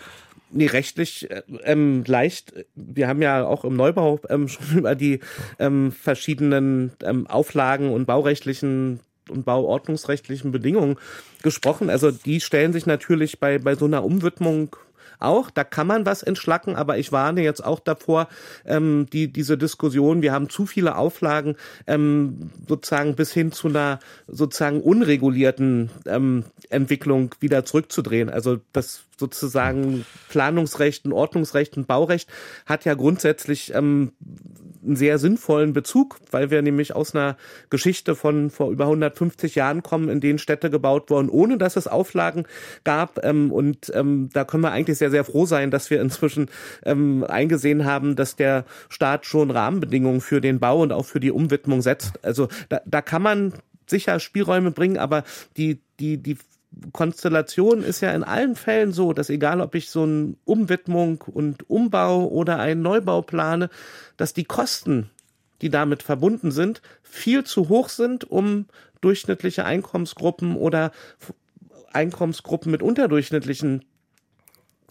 [0.51, 1.29] Nee, rechtlich
[1.65, 2.55] ähm, leicht.
[2.75, 5.21] Wir haben ja auch im Neubau ähm, schon über die
[5.59, 10.97] ähm, verschiedenen ähm, Auflagen und baurechtlichen und bauordnungsrechtlichen Bedingungen
[11.43, 11.91] gesprochen.
[11.91, 14.77] Also die stellen sich natürlich bei, bei so einer Umwidmung
[15.19, 15.51] auch.
[15.51, 18.29] Da kann man was entschlacken, aber ich warne jetzt auch davor,
[18.65, 21.57] ähm, die, diese Diskussion, wir haben zu viele Auflagen,
[21.87, 28.31] ähm, sozusagen bis hin zu einer sozusagen unregulierten ähm, Entwicklung wieder zurückzudrehen.
[28.31, 32.29] Also das sozusagen Planungsrecht und Ordnungsrecht und Baurecht
[32.67, 34.13] hat ja grundsätzlich ähm,
[34.87, 37.37] einen sehr sinnvollen Bezug, weil wir nämlich aus einer
[37.71, 41.87] Geschichte von vor über 150 Jahren kommen, in denen Städte gebaut wurden, ohne dass es
[41.87, 42.45] Auflagen
[42.85, 43.25] gab.
[43.25, 46.49] Ähm, und ähm, da können wir eigentlich sehr, sehr froh sein, dass wir inzwischen
[46.85, 51.31] ähm, eingesehen haben, dass der Staat schon Rahmenbedingungen für den Bau und auch für die
[51.31, 52.25] Umwidmung setzt.
[52.25, 53.53] Also da, da kann man
[53.87, 55.25] sicher Spielräume bringen, aber
[55.57, 56.37] die, die, die
[56.93, 61.69] Konstellation ist ja in allen Fällen so, dass egal ob ich so eine Umwidmung und
[61.71, 63.71] Umbau oder einen Neubau plane,
[64.17, 65.11] dass die Kosten,
[65.63, 68.67] die damit verbunden sind, viel zu hoch sind, um
[69.01, 70.93] durchschnittliche Einkommensgruppen oder
[71.93, 73.85] Einkommensgruppen mit unterdurchschnittlichen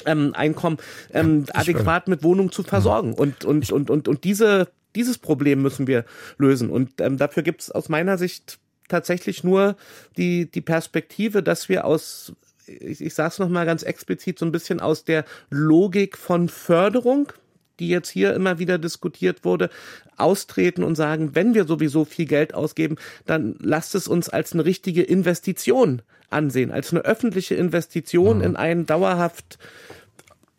[0.05, 0.77] ähm, Einkommen
[1.13, 3.13] ähm, adäquat mit Wohnungen zu versorgen.
[3.13, 6.05] Und, und, und, und, und diese, dieses Problem müssen wir
[6.37, 6.69] lösen.
[6.69, 9.75] Und ähm, dafür gibt es aus meiner Sicht tatsächlich nur
[10.17, 12.33] die, die Perspektive, dass wir aus,
[12.65, 17.31] ich, ich sage es nochmal ganz explizit, so ein bisschen aus der Logik von Förderung,
[17.79, 19.69] die jetzt hier immer wieder diskutiert wurde,
[20.17, 24.65] austreten und sagen, wenn wir sowieso viel Geld ausgeben, dann lasst es uns als eine
[24.65, 28.43] richtige Investition ansehen, als eine öffentliche Investition mhm.
[28.43, 29.57] in einen dauerhaft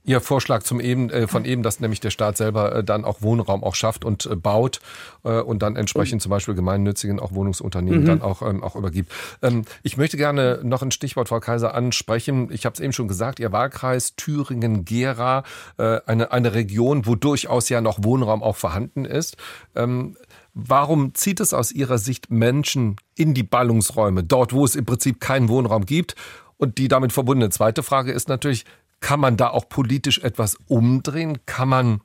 [0.06, 3.22] Ihr Vorschlag zum eben, äh, von eben, dass nämlich der Staat selber äh, dann auch
[3.22, 4.80] Wohnraum auch schafft und äh, baut
[5.24, 8.06] äh, und dann entsprechend zum Beispiel gemeinnützigen auch Wohnungsunternehmen mhm.
[8.06, 9.12] dann auch, ähm, auch übergibt.
[9.42, 12.48] Ähm, ich möchte gerne noch ein Stichwort, Frau Kaiser, ansprechen.
[12.52, 15.42] Ich habe es eben schon gesagt, Ihr Wahlkreis Thüringen-Gera,
[15.78, 19.36] äh, eine, eine Region, wo durchaus ja noch Wohnraum auch vorhanden ist.
[19.74, 20.16] Ähm,
[20.58, 25.20] Warum zieht es aus Ihrer Sicht Menschen in die Ballungsräume, dort wo es im Prinzip
[25.20, 26.14] keinen Wohnraum gibt?
[26.56, 28.64] Und die damit verbundene zweite Frage ist natürlich,
[29.00, 31.44] kann man da auch politisch etwas umdrehen?
[31.46, 32.00] Kann man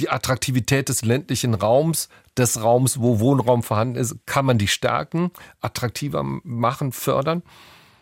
[0.00, 5.30] die Attraktivität des ländlichen Raums, des Raums, wo Wohnraum vorhanden ist, kann man die stärken,
[5.60, 7.42] attraktiver machen, fördern?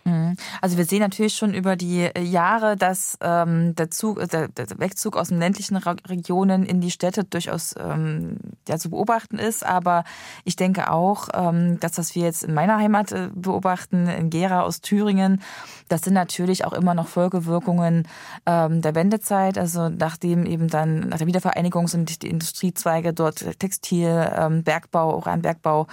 [0.08, 0.36] Mhm.
[0.60, 4.48] Also wir sehen natürlich schon über die äh, Jahre, dass ähm, der, Zug, äh, der,
[4.48, 9.64] der, Wegzug aus den ländlichen Regionen in die Städte durchaus ähm, ja, zu beobachten ist.
[9.64, 10.04] Aber
[10.44, 14.62] ich denke auch, ähm, dass was wir jetzt in meiner Heimat äh, beobachten, in Gera
[14.62, 15.42] aus Thüringen,
[15.88, 18.06] das sind natürlich auch immer noch Folgewirkungen
[18.46, 19.58] ähm, der Wendezeit.
[19.58, 25.86] Also nachdem eben dann nach der Wiedervereinigung sind die Industriezweige dort Textil, ähm, Bergbau, Uranbergbau,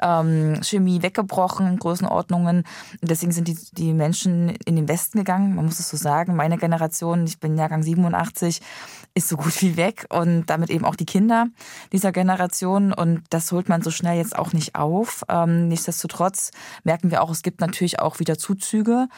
[0.00, 2.64] ähm, Chemie weggebrochen, Größenordnungen.
[3.02, 5.54] Deswegen sind die die Menschen in den Westen gegangen.
[5.54, 6.36] Man muss es so sagen.
[6.36, 8.60] Meine Generation, ich bin Jahrgang 87,
[9.14, 11.46] ist so gut wie weg und damit eben auch die Kinder
[11.92, 12.92] dieser Generation.
[12.92, 15.22] Und das holt man so schnell jetzt auch nicht auf.
[15.28, 16.50] Ähm, nichtsdestotrotz
[16.84, 19.08] merken wir auch, es gibt natürlich auch wieder Zuzüge.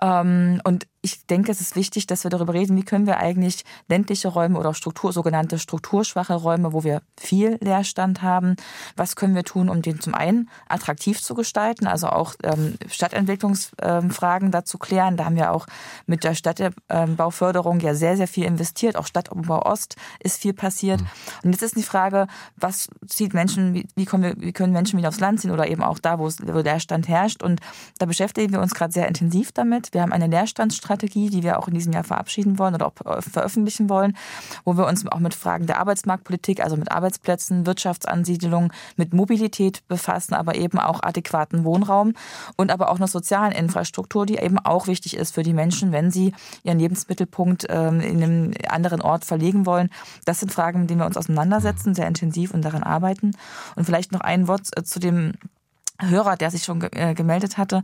[0.00, 3.64] Ähm, und ich denke, es ist wichtig, dass wir darüber reden, wie können wir eigentlich
[3.88, 8.54] ländliche Räume oder Struktur, sogenannte strukturschwache Räume, wo wir viel Leerstand haben,
[8.96, 13.72] was können wir tun, um den zum einen attraktiv zu gestalten, also auch ähm, Stadtentwicklungs
[14.10, 15.16] Fragen dazu klären.
[15.16, 15.66] Da haben wir auch
[16.06, 18.96] mit der Städtebauförderung ja sehr, sehr viel investiert.
[18.96, 21.00] Auch Stadtumbau Ost ist viel passiert.
[21.00, 21.06] Mhm.
[21.44, 22.26] Und jetzt ist die Frage,
[22.56, 25.82] was zieht Menschen, wie, wie, wir, wie können Menschen wieder aufs Land ziehen oder eben
[25.82, 27.42] auch da, wo, es, wo Leerstand herrscht.
[27.42, 27.60] Und
[27.98, 29.92] da beschäftigen wir uns gerade sehr intensiv damit.
[29.92, 33.22] Wir haben eine Leerstandsstrategie, die wir auch in diesem Jahr verabschieden wollen oder auch äh,
[33.22, 34.16] veröffentlichen wollen,
[34.64, 40.34] wo wir uns auch mit Fragen der Arbeitsmarktpolitik, also mit Arbeitsplätzen, Wirtschaftsansiedlung, mit Mobilität befassen,
[40.34, 42.14] aber eben auch adäquaten Wohnraum
[42.56, 46.10] und aber auch einer sozialen Infrastruktur, die eben auch wichtig ist für die Menschen, wenn
[46.10, 49.88] sie ihren Lebensmittelpunkt ähm, in einem anderen Ort verlegen wollen.
[50.26, 53.32] Das sind Fragen, mit denen wir uns auseinandersetzen, sehr intensiv und daran arbeiten.
[53.74, 55.32] Und vielleicht noch ein Wort äh, zu dem
[56.00, 57.82] Hörer, der sich schon äh, gemeldet hatte.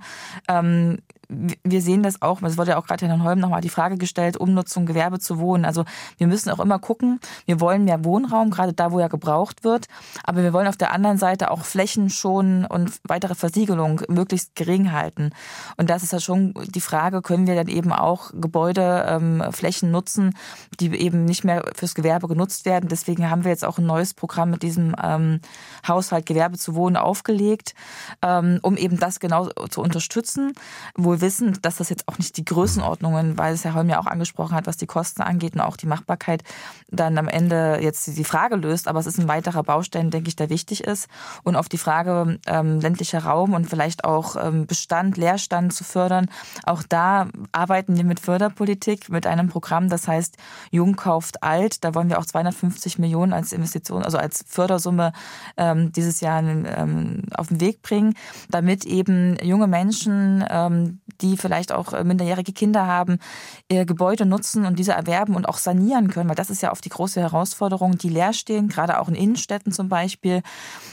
[0.49, 3.98] Ähm, wir sehen das auch, es wurde ja auch gerade Herrn Holm nochmal die Frage
[3.98, 5.64] gestellt, Umnutzung, Gewerbe zu wohnen.
[5.64, 5.84] Also
[6.16, 9.86] wir müssen auch immer gucken, wir wollen mehr Wohnraum, gerade da, wo er gebraucht wird,
[10.24, 14.92] aber wir wollen auf der anderen Seite auch Flächen schonen und weitere Versiegelung möglichst gering
[14.92, 15.30] halten.
[15.76, 20.34] Und das ist ja schon die Frage, können wir dann eben auch Gebäudeflächen ähm, nutzen,
[20.80, 22.88] die eben nicht mehr fürs Gewerbe genutzt werden.
[22.88, 25.40] Deswegen haben wir jetzt auch ein neues Programm mit diesem ähm,
[25.86, 27.74] Haushalt Gewerbe zu wohnen aufgelegt,
[28.22, 30.52] ähm, um eben das genau zu unterstützen,
[30.96, 34.00] wo wohl wissen, dass das jetzt auch nicht die Größenordnungen, weil es Herr Holm ja
[34.00, 36.42] auch angesprochen hat, was die Kosten angeht und auch die Machbarkeit
[36.90, 38.88] dann am Ende jetzt die Frage löst.
[38.88, 41.08] Aber es ist ein weiterer Baustein, denke ich, der wichtig ist.
[41.42, 46.30] Und auf die Frage ähm, ländlicher Raum und vielleicht auch ähm, Bestand, Leerstand zu fördern,
[46.64, 50.36] auch da arbeiten wir mit Förderpolitik, mit einem Programm, das heißt
[50.70, 51.84] Jung kauft alt.
[51.84, 55.12] Da wollen wir auch 250 Millionen als Investition, also als Fördersumme
[55.56, 58.14] ähm, dieses Jahr ähm, auf den Weg bringen,
[58.50, 63.18] damit eben junge Menschen ähm, die vielleicht auch äh, minderjährige Kinder haben,
[63.68, 66.84] ihr Gebäude nutzen und diese erwerben und auch sanieren können, weil das ist ja oft
[66.84, 70.42] die große Herausforderung, die leer stehen, gerade auch in Innenstädten zum Beispiel,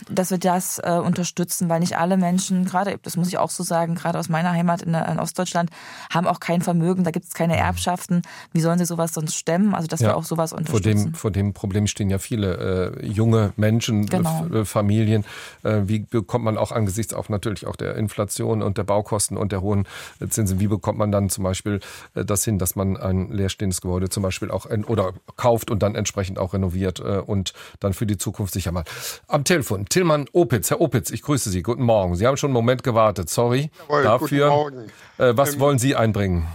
[0.09, 3.63] dass wir das äh, unterstützen, weil nicht alle Menschen, gerade, das muss ich auch so
[3.63, 5.69] sagen, gerade aus meiner Heimat in, in Ostdeutschland,
[6.13, 8.21] haben auch kein Vermögen, da gibt es keine Erbschaften.
[8.53, 9.75] Wie sollen sie sowas sonst stemmen?
[9.75, 10.81] Also, dass ja, wir auch sowas unterstützen.
[10.81, 14.47] Vor dem, vor dem Problem stehen ja viele äh, junge Menschen, genau.
[14.47, 15.25] äh, Familien.
[15.63, 19.51] Äh, wie bekommt man auch angesichts auch natürlich auch der Inflation und der Baukosten und
[19.51, 19.87] der hohen
[20.29, 20.59] Zinsen.
[20.59, 21.79] Wie bekommt man dann zum Beispiel
[22.13, 25.95] äh, das hin, dass man ein leerstehendes Gebäude zum Beispiel auch oder kauft und dann
[25.95, 28.83] entsprechend auch renoviert äh, und dann für die Zukunft sicher mal.
[29.27, 30.69] Am Telefon Tillmann Opitz.
[30.69, 31.61] Herr Opitz, ich grüße Sie.
[31.61, 32.15] Guten Morgen.
[32.15, 33.29] Sie haben schon einen Moment gewartet.
[33.29, 34.49] Sorry Jawohl, dafür.
[34.49, 34.91] Guten Morgen.
[35.17, 36.47] Äh, was ähm, wollen Sie einbringen?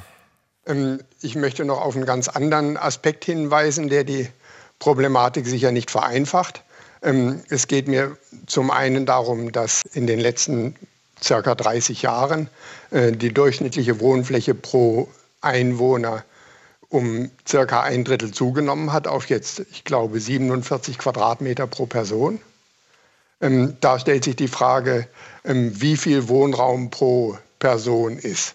[0.67, 4.29] Ähm, ich möchte noch auf einen ganz anderen Aspekt hinweisen, der die
[4.79, 6.63] Problematik sicher nicht vereinfacht.
[7.03, 10.77] Ähm, es geht mir zum einen darum, dass in den letzten
[11.23, 12.49] circa 30 Jahren
[12.93, 15.09] die durchschnittliche Wohnfläche pro
[15.41, 16.25] Einwohner
[16.91, 22.41] um circa ein Drittel zugenommen hat auf jetzt, ich glaube, 47 Quadratmeter pro Person.
[23.41, 25.07] Ähm, da stellt sich die Frage,
[25.45, 28.55] ähm, wie viel Wohnraum pro Person ist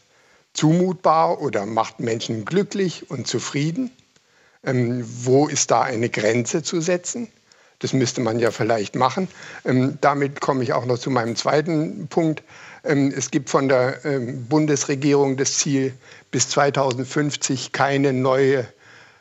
[0.53, 3.89] zumutbar oder macht Menschen glücklich und zufrieden?
[4.63, 7.29] Ähm, wo ist da eine Grenze zu setzen?
[7.79, 9.27] Das müsste man ja vielleicht machen.
[9.63, 12.43] Ähm, damit komme ich auch noch zu meinem zweiten Punkt.
[12.85, 15.93] Ähm, es gibt von der ähm, Bundesregierung das Ziel,
[16.31, 18.65] bis 2050 keine neue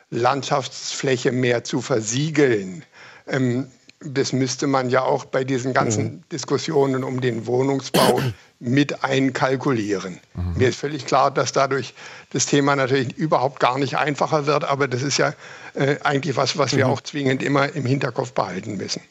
[0.09, 2.83] Landschaftsfläche mehr zu versiegeln.
[3.27, 3.67] Ähm,
[4.01, 6.23] das müsste man ja auch bei diesen ganzen mhm.
[6.31, 8.21] Diskussionen um den Wohnungsbau
[8.59, 10.19] mit einkalkulieren.
[10.33, 10.57] Mhm.
[10.57, 11.93] Mir ist völlig klar, dass dadurch
[12.31, 15.33] das Thema natürlich überhaupt gar nicht einfacher wird, aber das ist ja
[15.73, 16.91] äh, eigentlich was, was wir mhm.
[16.91, 19.01] auch zwingend immer im Hinterkopf behalten müssen.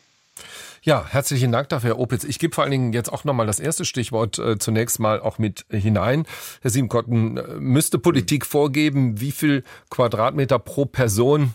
[0.85, 2.25] Ja, herzlichen Dank dafür, Herr Opitz.
[2.25, 5.39] Ich gebe vor allen Dingen jetzt auch nochmal das erste Stichwort äh, zunächst mal auch
[5.39, 6.27] mit hinein.
[6.61, 11.55] Herr Siebenkotten, äh, müsste Politik vorgeben, wie viel Quadratmeter pro Person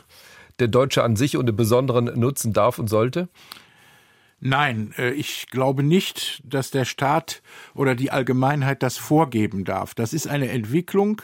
[0.57, 3.29] der Deutsche an sich und im Besonderen nutzen darf und sollte?
[4.39, 7.43] Nein, äh, ich glaube nicht, dass der Staat
[7.75, 9.93] oder die Allgemeinheit das vorgeben darf.
[9.93, 11.21] Das ist eine Entwicklung,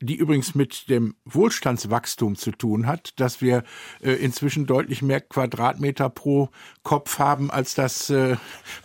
[0.00, 3.64] die übrigens mit dem Wohlstandswachstum zu tun hat, dass wir
[4.00, 6.50] äh, inzwischen deutlich mehr Quadratmeter pro
[6.84, 8.36] Kopf haben, als das äh,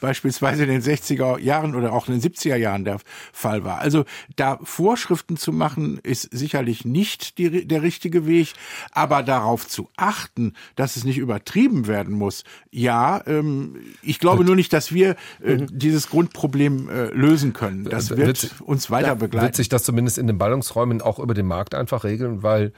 [0.01, 2.97] beispielsweise in den 60er Jahren oder auch in den 70er Jahren der
[3.31, 3.79] Fall war.
[3.79, 4.05] Also
[4.35, 8.53] da Vorschriften zu machen, ist sicherlich nicht die, der richtige Weg,
[8.91, 14.55] aber darauf zu achten, dass es nicht übertrieben werden muss, ja, ähm, ich glaube nur
[14.55, 15.67] nicht, dass wir äh, mhm.
[15.71, 17.83] dieses Grundproblem äh, lösen können.
[17.83, 19.45] Das wird, wird uns weiter begleiten.
[19.45, 22.73] Wird sich das zumindest in den Ballungsräumen auch über den Markt einfach regeln, weil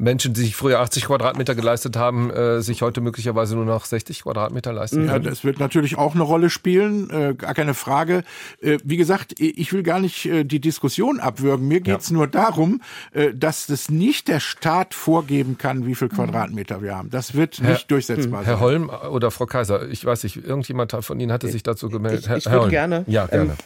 [0.00, 4.22] Menschen, die sich früher 80 Quadratmeter geleistet haben, äh, sich heute möglicherweise nur noch 60
[4.22, 5.08] Quadratmeter leisten können?
[5.08, 8.24] Ja, das wird natürlich auch eine Rolle spielen, äh, gar keine Frage.
[8.62, 11.68] Äh, wie gesagt, ich will gar nicht äh, die Diskussion abwürgen.
[11.68, 12.16] Mir geht's ja.
[12.16, 12.80] nur darum,
[13.12, 17.10] äh, dass das nicht der Staat vorgeben kann, wie viel Quadratmeter wir haben.
[17.10, 18.58] Das wird Herr, nicht durchsetzbar Herr sein.
[18.58, 22.24] Herr Holm oder Frau Kaiser, ich weiß nicht, irgendjemand von Ihnen hatte sich dazu gemeldet.
[22.24, 23.04] Ich, ich, ich würde gerne.
[23.06, 23.50] Ja, gerne.
[23.50, 23.56] Ähm,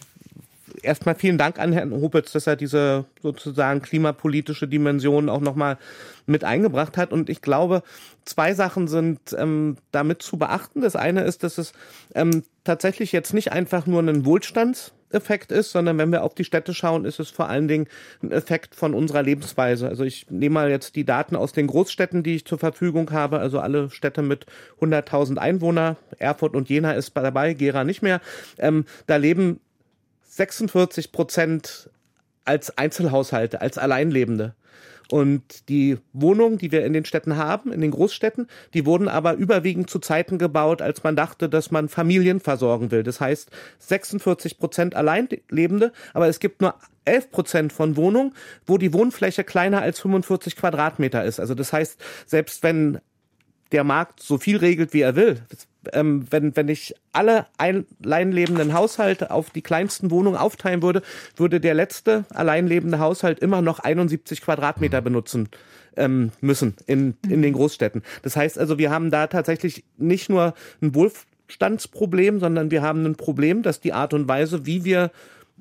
[0.84, 5.78] erstmal vielen Dank an Herrn Hopitz, dass er diese sozusagen klimapolitische Dimension auch nochmal
[6.26, 7.12] mit eingebracht hat.
[7.12, 7.82] Und ich glaube,
[8.24, 10.80] zwei Sachen sind ähm, damit zu beachten.
[10.80, 11.72] Das eine ist, dass es
[12.14, 16.74] ähm, tatsächlich jetzt nicht einfach nur ein Wohlstandseffekt ist, sondern wenn wir auf die Städte
[16.74, 17.86] schauen, ist es vor allen Dingen
[18.22, 19.88] ein Effekt von unserer Lebensweise.
[19.88, 23.38] Also ich nehme mal jetzt die Daten aus den Großstädten, die ich zur Verfügung habe,
[23.38, 24.46] also alle Städte mit
[24.80, 28.20] 100.000 Einwohner, Erfurt und Jena ist dabei, Gera nicht mehr.
[28.58, 29.60] Ähm, da leben
[30.36, 31.90] 46 Prozent
[32.44, 34.54] als Einzelhaushalte, als Alleinlebende.
[35.10, 39.34] Und die Wohnungen, die wir in den Städten haben, in den Großstädten, die wurden aber
[39.34, 43.02] überwiegend zu Zeiten gebaut, als man dachte, dass man Familien versorgen will.
[43.02, 46.74] Das heißt 46 Prozent Alleinlebende, aber es gibt nur
[47.04, 48.34] 11 Prozent von Wohnungen,
[48.66, 51.38] wo die Wohnfläche kleiner als 45 Quadratmeter ist.
[51.38, 52.98] Also das heißt, selbst wenn
[53.72, 55.42] der Markt so viel regelt, wie er will,
[55.92, 61.02] ähm, wenn, wenn ich alle alleinlebenden Haushalte auf die kleinsten Wohnungen aufteilen würde,
[61.36, 65.48] würde der letzte alleinlebende Haushalt immer noch 71 Quadratmeter benutzen
[65.96, 68.02] ähm, müssen in, in den Großstädten.
[68.22, 73.16] Das heißt also, wir haben da tatsächlich nicht nur ein Wohlstandsproblem, sondern wir haben ein
[73.16, 75.10] Problem, dass die Art und Weise, wie wir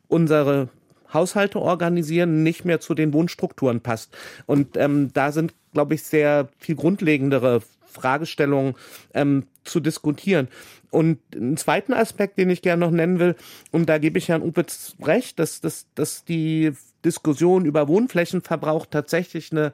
[0.08, 0.70] unsere
[1.14, 4.16] Haushalte organisieren, nicht mehr zu den Wohnstrukturen passt.
[4.46, 7.62] Und ähm, da sind, glaube ich, sehr viel grundlegendere
[7.94, 8.76] Fragestellungen
[9.14, 10.48] ähm, zu diskutieren.
[10.90, 13.36] Und einen zweiten Aspekt, den ich gerne noch nennen will,
[13.72, 16.74] und da gebe ich Herrn Upitz recht, dass, dass, dass die
[17.06, 19.74] Diskussion über Wohnflächenverbrauch tatsächlich eine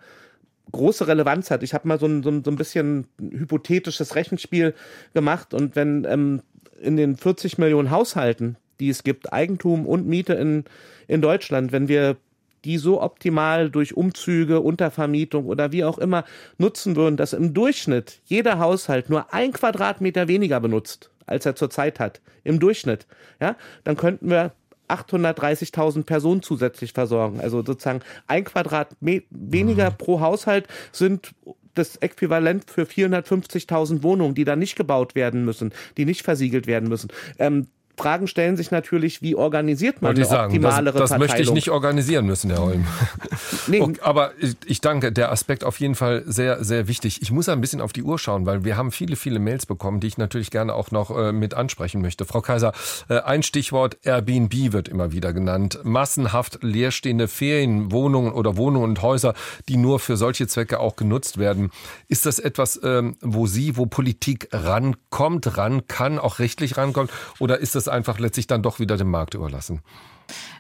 [0.72, 1.64] große Relevanz hat.
[1.64, 4.74] Ich habe mal so ein, so, ein, so ein bisschen hypothetisches Rechenspiel
[5.14, 6.42] gemacht und wenn ähm,
[6.80, 10.64] in den 40 Millionen Haushalten, die es gibt, Eigentum und Miete in,
[11.08, 12.18] in Deutschland, wenn wir
[12.66, 16.26] die so optimal durch Umzüge, Untervermietung oder wie auch immer
[16.58, 22.00] nutzen würden, dass im Durchschnitt jeder Haushalt nur ein Quadratmeter weniger benutzt, als er zurzeit
[22.00, 22.22] hat.
[22.44, 23.06] Im Durchschnitt.
[23.40, 24.54] Ja, dann könnten wir
[24.90, 27.40] 830.000 Personen zusätzlich versorgen.
[27.40, 29.98] Also sozusagen ein Quadratmeter weniger mhm.
[29.98, 31.34] pro Haushalt sind
[31.76, 36.90] das Äquivalent für 450.000 Wohnungen, die da nicht gebaut werden müssen, die nicht versiegelt werden
[36.90, 37.10] müssen.
[37.38, 37.68] Ähm,
[38.00, 41.28] Fragen stellen sich natürlich, wie organisiert man eine sagen, optimalere das, das Verteilung?
[41.28, 42.86] Das möchte ich nicht organisieren müssen, Herr Holm.
[43.68, 43.82] nee.
[43.82, 47.22] okay, aber ich, ich, danke, der Aspekt auf jeden Fall sehr, sehr wichtig.
[47.22, 50.00] Ich muss ein bisschen auf die Uhr schauen, weil wir haben viele, viele Mails bekommen,
[50.00, 52.26] die ich natürlich gerne auch noch äh, mit ansprechen möchte.
[52.26, 52.72] Frau Kaiser,
[53.10, 55.80] äh, ein Stichwort Airbnb wird immer wieder genannt.
[55.84, 59.34] Massenhaft leerstehende Ferienwohnungen oder Wohnungen und Häuser,
[59.68, 61.72] die nur für solche Zwecke auch genutzt werden.
[62.08, 67.12] Ist das etwas, ähm, wo Sie, wo Politik rankommt, ran kann, auch rechtlich rankommt?
[67.40, 69.82] Oder ist das einfach letztlich dann doch wieder dem Markt überlassen.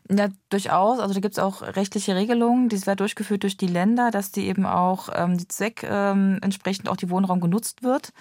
[0.09, 0.99] Ja, durchaus.
[0.99, 4.47] Also da gibt es auch rechtliche Regelungen, die werden durchgeführt durch die Länder, dass die
[4.47, 8.11] eben auch ähm, die Zweck ähm, entsprechend auch die Wohnraum genutzt wird.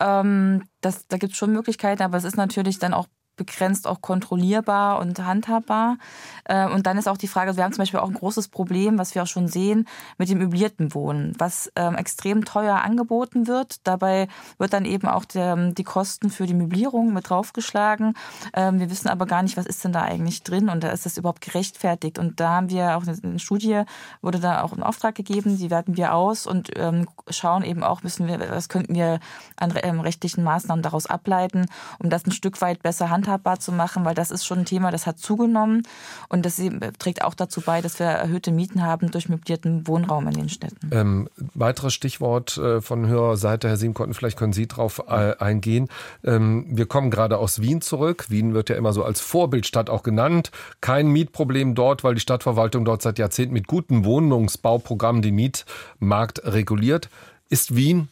[0.00, 3.06] Ähm, das, da gibt es schon Möglichkeiten, aber es ist natürlich dann auch
[3.38, 5.96] begrenzt auch kontrollierbar und handhabbar.
[6.44, 8.98] Äh, und dann ist auch die Frage, wir haben zum Beispiel auch ein großes Problem,
[8.98, 9.86] was wir auch schon sehen,
[10.18, 13.86] mit dem möblierten Wohnen, was ähm, extrem teuer angeboten wird.
[13.86, 14.28] Dabei
[14.58, 18.14] wird dann eben auch der, die Kosten für die Möblierung mit draufgeschlagen.
[18.52, 21.06] Ähm, wir wissen aber gar nicht, was ist denn da eigentlich drin und da ist
[21.06, 22.18] das überhaupt gerechtfertigt.
[22.18, 23.82] Und da haben wir auch eine Studie,
[24.20, 28.02] wurde da auch in Auftrag gegeben, die werten wir aus und ähm, schauen eben auch,
[28.02, 29.20] müssen wir, was könnten wir
[29.56, 31.66] an rechtlichen Maßnahmen daraus ableiten,
[31.98, 34.64] um das ein Stück weit besser handhaben handhabbar zu machen, weil das ist schon ein
[34.64, 35.82] Thema, das hat zugenommen
[36.28, 36.60] und das
[36.98, 40.90] trägt auch dazu bei, dass wir erhöhte Mieten haben durch möblierten Wohnraum in den Städten.
[40.90, 45.88] Ähm, weiteres Stichwort äh, von Hörerseite, Herr Siemkotten, vielleicht können Sie darauf äh, eingehen.
[46.24, 48.26] Ähm, wir kommen gerade aus Wien zurück.
[48.28, 50.50] Wien wird ja immer so als Vorbildstadt auch genannt.
[50.80, 57.08] Kein Mietproblem dort, weil die Stadtverwaltung dort seit Jahrzehnten mit guten Wohnungsbauprogrammen den Mietmarkt reguliert.
[57.50, 58.08] Ist Wien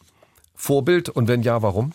[0.55, 1.93] Vorbild und wenn ja, warum?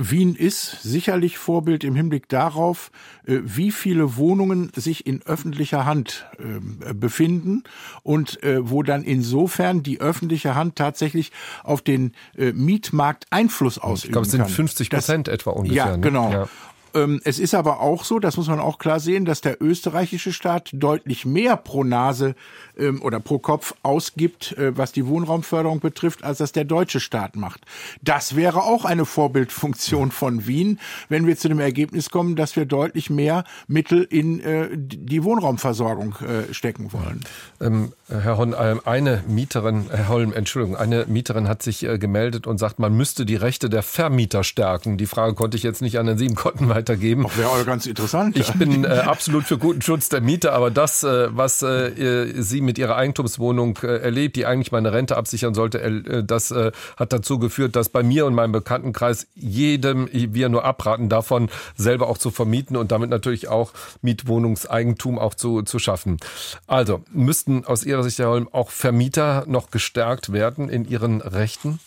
[0.00, 2.90] Wien ist sicherlich Vorbild im Hinblick darauf,
[3.26, 7.64] äh, wie viele Wohnungen sich in öffentlicher Hand ähm, befinden
[8.02, 11.32] und äh, wo dann insofern die öffentliche Hand tatsächlich
[11.64, 14.22] auf den äh, Mietmarkt Einfluss ausüben kann.
[14.24, 15.76] Ich glaube, es sind 50 Prozent etwa ungefähr.
[15.76, 16.00] Ja, ne?
[16.00, 16.32] genau.
[16.32, 16.48] Ja.
[16.94, 20.32] Ähm, es ist aber auch so, das muss man auch klar sehen, dass der österreichische
[20.32, 22.34] Staat deutlich mehr pro Nase
[22.80, 27.36] ähm, oder pro Kopf ausgibt, äh, was die Wohnraumförderung betrifft, als das der deutsche Staat
[27.36, 27.60] macht.
[28.02, 32.66] Das wäre auch eine Vorbildfunktion von Wien, wenn wir zu dem Ergebnis kommen, dass wir
[32.66, 37.20] deutlich mehr Mittel in äh, die Wohnraumversorgung äh, stecken wollen.
[37.60, 38.54] Ähm, Herr Holm,
[38.84, 43.36] eine Mieterin, Herr Holm, Entschuldigung, eine Mieterin hat sich gemeldet und sagt, man müsste die
[43.36, 44.96] Rechte der Vermieter stärken.
[44.96, 47.26] Die Frage konnte ich jetzt nicht an den Siebenkotten weitergeben.
[47.36, 48.36] Wäre auch ganz interessant.
[48.36, 52.60] Ich bin äh, absolut für guten Schutz der Mieter, aber das, äh, was äh, sie
[52.60, 57.12] mit ihrer Eigentumswohnung äh, erlebt, die eigentlich meine Rente absichern sollte, äh, das äh, hat
[57.12, 62.18] dazu geführt, dass bei mir und meinem Bekanntenkreis jedem wir nur abraten davon, selber auch
[62.18, 66.18] zu vermieten und damit natürlich auch Mietwohnungseigentum auch zu, zu schaffen.
[66.66, 71.80] Also müssten aus Ihrer Sicht, Herr Holm, auch Vermieter noch gestärkt werden in ihren Rechten?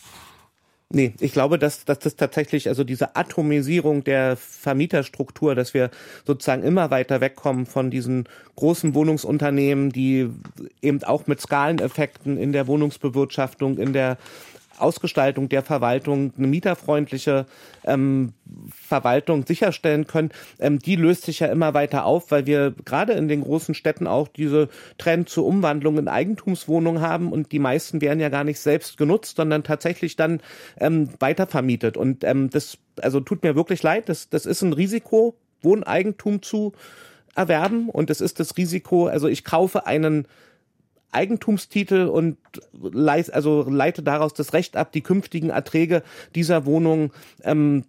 [0.94, 5.90] Nee, ich glaube, dass, dass das tatsächlich, also diese Atomisierung der Vermieterstruktur, dass wir
[6.24, 10.30] sozusagen immer weiter wegkommen von diesen großen Wohnungsunternehmen, die
[10.82, 14.18] eben auch mit Skaleneffekten in der Wohnungsbewirtschaftung, in der
[14.78, 17.46] Ausgestaltung der Verwaltung eine mieterfreundliche
[17.84, 18.32] ähm,
[18.70, 23.28] Verwaltung sicherstellen können, ähm, die löst sich ja immer weiter auf, weil wir gerade in
[23.28, 24.68] den großen Städten auch diese
[24.98, 29.36] Trend zur Umwandlung in Eigentumswohnungen haben und die meisten werden ja gar nicht selbst genutzt,
[29.36, 30.40] sondern tatsächlich dann
[30.78, 31.96] ähm, weitervermietet.
[31.96, 36.72] Und ähm, das also tut mir wirklich leid, das, das ist ein Risiko, Wohneigentum zu
[37.34, 40.26] erwerben und es ist das Risiko, also ich kaufe einen
[41.14, 42.36] Eigentumstitel und
[42.72, 46.02] leist, also leite daraus das Recht ab, die künftigen Erträge
[46.34, 47.12] dieser Wohnung
[47.42, 47.84] ähm,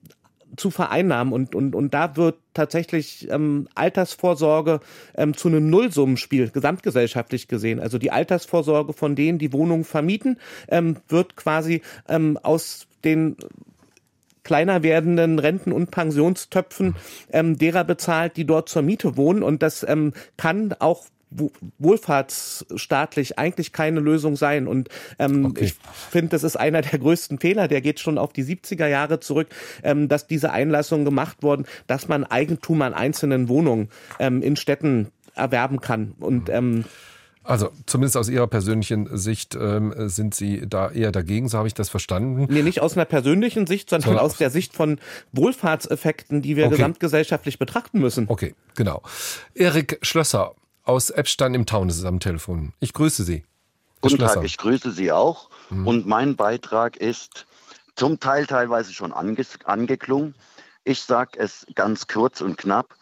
[0.57, 1.33] zu vereinnahmen.
[1.33, 4.79] Und, und, und da wird tatsächlich ähm, Altersvorsorge
[5.15, 7.79] ähm, zu einem Nullsummenspiel, gesamtgesellschaftlich gesehen.
[7.79, 10.37] Also die Altersvorsorge von denen, die Wohnungen vermieten,
[10.69, 13.35] ähm, wird quasi ähm, aus den
[14.43, 16.95] kleiner werdenden Renten- und Pensionstöpfen
[17.31, 19.43] ähm, derer bezahlt, die dort zur Miete wohnen.
[19.43, 21.05] Und das ähm, kann auch
[21.79, 24.67] wohlfahrtsstaatlich eigentlich keine Lösung sein.
[24.67, 25.65] Und ähm, okay.
[25.65, 25.75] ich
[26.09, 29.47] finde, das ist einer der größten Fehler, der geht schon auf die 70er Jahre zurück,
[29.83, 35.11] ähm, dass diese Einlassungen gemacht wurden, dass man Eigentum an einzelnen Wohnungen ähm, in Städten
[35.35, 36.13] erwerben kann.
[36.19, 36.85] Und ähm,
[37.45, 41.75] also zumindest aus Ihrer persönlichen Sicht ähm, sind Sie da eher dagegen, so habe ich
[41.75, 42.47] das verstanden.
[42.49, 44.97] Nee, nicht aus einer persönlichen Sicht, sondern so, aus der Sicht von
[45.31, 46.77] Wohlfahrtseffekten, die wir okay.
[46.77, 48.25] gesamtgesellschaftlich betrachten müssen.
[48.29, 49.03] Okay, genau.
[49.53, 50.55] Erik Schlösser,
[50.85, 52.73] aus Eppstein im Taunus ist am Telefon.
[52.79, 53.43] Ich grüße Sie.
[54.01, 55.49] Guten Tag, ich grüße Sie auch.
[55.69, 55.87] Mhm.
[55.87, 57.47] Und mein Beitrag ist
[57.95, 60.35] zum Teil teilweise schon ange angeklungen.
[60.83, 62.95] Ich sage es ganz kurz und knapp.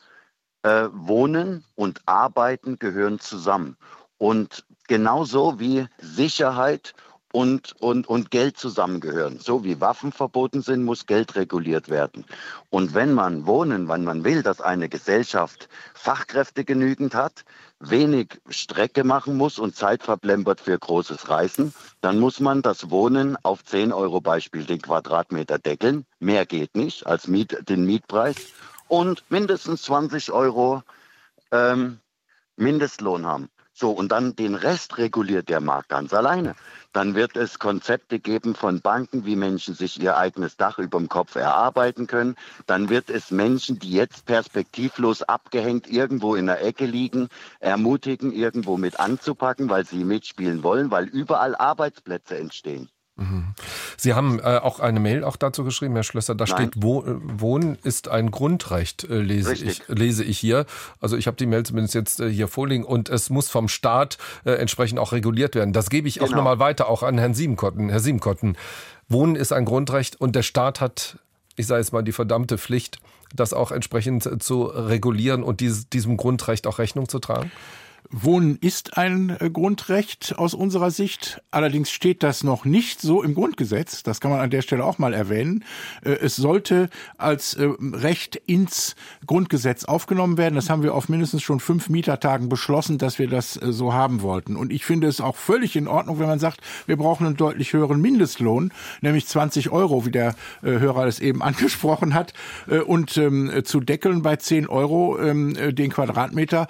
[0.64, 3.76] Äh, Wohnen und Arbeiten gehören zusammen.
[4.18, 6.94] Und genauso wie Sicherheit
[7.34, 9.40] und, und, und Geld zusammengehören.
[9.40, 12.26] So wie Waffen verboten sind, muss Geld reguliert werden.
[12.70, 17.44] Und wenn man wohnen, wenn man will, dass eine Gesellschaft Fachkräfte genügend hat,
[17.90, 23.38] wenig Strecke machen muss und Zeit verplempert für großes Reisen, dann muss man das Wohnen
[23.44, 26.06] auf 10 Euro Beispiel den Quadratmeter deckeln.
[26.20, 28.36] Mehr geht nicht als Miet, den Mietpreis.
[28.88, 30.84] Und mindestens 20 Euro
[31.52, 32.00] ähm,
[32.56, 33.50] Mindestlohn haben.
[33.76, 36.55] So, und dann den Rest reguliert der Markt ganz alleine.
[36.91, 41.09] Dann wird es Konzepte geben von Banken, wie Menschen sich ihr eigenes Dach über dem
[41.09, 42.36] Kopf erarbeiten können.
[42.67, 48.78] Dann wird es Menschen, die jetzt perspektivlos abgehängt irgendwo in der Ecke liegen, ermutigen, irgendwo
[48.78, 52.89] mit anzupacken, weil sie mitspielen wollen, weil überall Arbeitsplätze entstehen.
[53.16, 53.53] Mhm.
[53.95, 56.34] Sie haben äh, auch eine Mail auch dazu geschrieben, Herr Schlösser.
[56.34, 56.55] Da Nein.
[56.55, 60.66] steht, Wo Wohnen ist ein Grundrecht, äh, lese, ich, lese ich hier.
[60.99, 64.18] Also ich habe die Mail zumindest jetzt äh, hier vorliegen und es muss vom Staat
[64.45, 65.74] äh, entsprechend auch reguliert werden.
[65.74, 66.28] Das gebe ich genau.
[66.28, 67.89] auch nochmal weiter, auch an Herrn Siebenkotten.
[67.89, 68.57] Herr Siebenkotten,
[69.09, 71.20] Wohnen ist ein Grundrecht und der Staat hat,
[71.55, 72.97] ich sage jetzt mal, die verdammte Pflicht,
[73.36, 77.51] das auch entsprechend zu regulieren und dieses, diesem Grundrecht auch Rechnung zu tragen?
[78.10, 81.41] Wohnen ist ein äh, Grundrecht aus unserer Sicht.
[81.51, 84.04] Allerdings steht das noch nicht so im Grundgesetz.
[84.04, 85.64] Das kann man an der Stelle auch mal erwähnen.
[86.04, 88.95] Äh, es sollte als äh, Recht ins
[89.26, 90.56] Grundgesetz aufgenommen werden.
[90.56, 94.56] Das haben wir auf mindestens schon fünf Mietertagen beschlossen, dass wir das so haben wollten.
[94.56, 97.74] Und ich finde es auch völlig in Ordnung, wenn man sagt, wir brauchen einen deutlich
[97.74, 102.34] höheren Mindestlohn, nämlich 20 Euro, wie der Hörer es eben angesprochen hat.
[102.88, 106.68] Und ähm, zu deckeln bei 10 Euro ähm, den Quadratmeter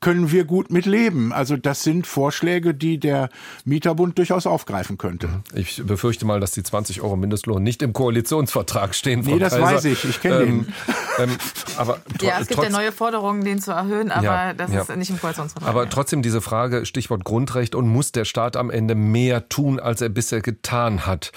[0.00, 1.32] können wir gut mit leben.
[1.32, 3.30] Also das sind Vorschläge, die der
[3.64, 5.42] Mieterbund durchaus aufgreifen könnte.
[5.54, 9.24] Ich befürchte mal, dass die 20 Euro Mindestlohn nicht im Koalitionsvertrag stehen.
[9.24, 9.64] Frau nee, das Kaiser.
[9.64, 10.04] weiß ich.
[10.04, 11.30] Ich kenne ähm, den.
[11.30, 11.36] Ähm,
[11.78, 14.82] aber ja, es gibt ja neue Forderungen, den zu erhöhen, aber ja, das ja.
[14.82, 15.66] ist nicht im Koalitionsvertrag.
[15.66, 20.02] Aber trotzdem diese Frage, Stichwort Grundrecht und muss der Staat am Ende mehr tun, als
[20.02, 21.32] er bisher getan hat?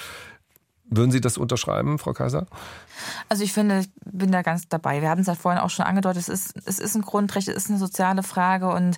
[0.91, 2.47] Würden Sie das unterschreiben, Frau Kaiser?
[3.29, 5.01] Also ich finde, ich bin da ganz dabei.
[5.01, 7.55] Wir haben es ja vorhin auch schon angedeutet, es ist, es ist ein Grundrecht, es
[7.55, 8.97] ist eine soziale Frage und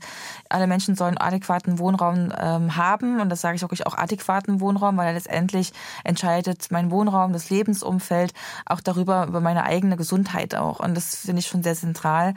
[0.49, 3.19] alle Menschen sollen adäquaten Wohnraum ähm, haben.
[3.19, 5.73] Und das sage ich wirklich auch adäquaten Wohnraum, weil letztendlich
[6.03, 8.33] entscheidet mein Wohnraum, das Lebensumfeld
[8.65, 10.79] auch darüber, über meine eigene Gesundheit auch.
[10.79, 12.35] Und das finde ich schon sehr zentral.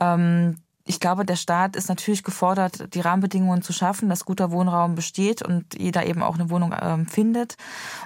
[0.00, 4.94] Ähm, ich glaube, der Staat ist natürlich gefordert, die Rahmenbedingungen zu schaffen, dass guter Wohnraum
[4.94, 7.56] besteht und jeder eben auch eine Wohnung ähm, findet.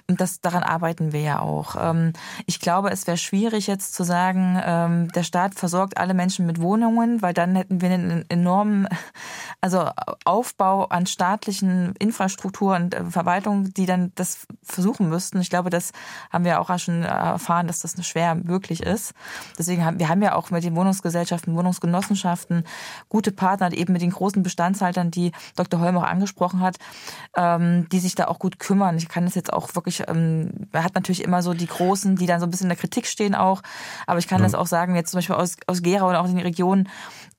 [0.09, 1.75] Und das, daran arbeiten wir ja auch.
[1.77, 2.13] Ähm,
[2.47, 6.61] ich glaube, es wäre schwierig jetzt zu sagen, ähm, der Staat versorgt alle Menschen mit
[6.61, 8.87] Wohnungen, weil dann hätten wir einen enormen
[9.61, 9.91] also
[10.25, 15.41] Aufbau an staatlichen Infrastruktur und äh, Verwaltung, die dann das versuchen müssten.
[15.41, 15.91] Ich glaube, das
[16.31, 19.15] haben wir auch schon erfahren, dass das schwer möglich ist.
[19.59, 22.63] Deswegen haben wir haben ja auch mit den Wohnungsgesellschaften, Wohnungsgenossenschaften
[23.09, 25.81] gute Partner, eben mit den großen Bestandshaltern, die Dr.
[25.81, 26.77] Holm auch angesprochen hat,
[27.37, 28.97] ähm, die sich da auch gut kümmern.
[28.97, 32.27] Ich kann das jetzt auch wirklich, ähm, er hat natürlich immer so die Großen, die
[32.27, 33.63] dann so ein bisschen in der Kritik stehen auch,
[34.07, 34.45] aber ich kann mhm.
[34.45, 36.89] das auch sagen, jetzt zum Beispiel aus, aus Gera oder auch in den Regionen,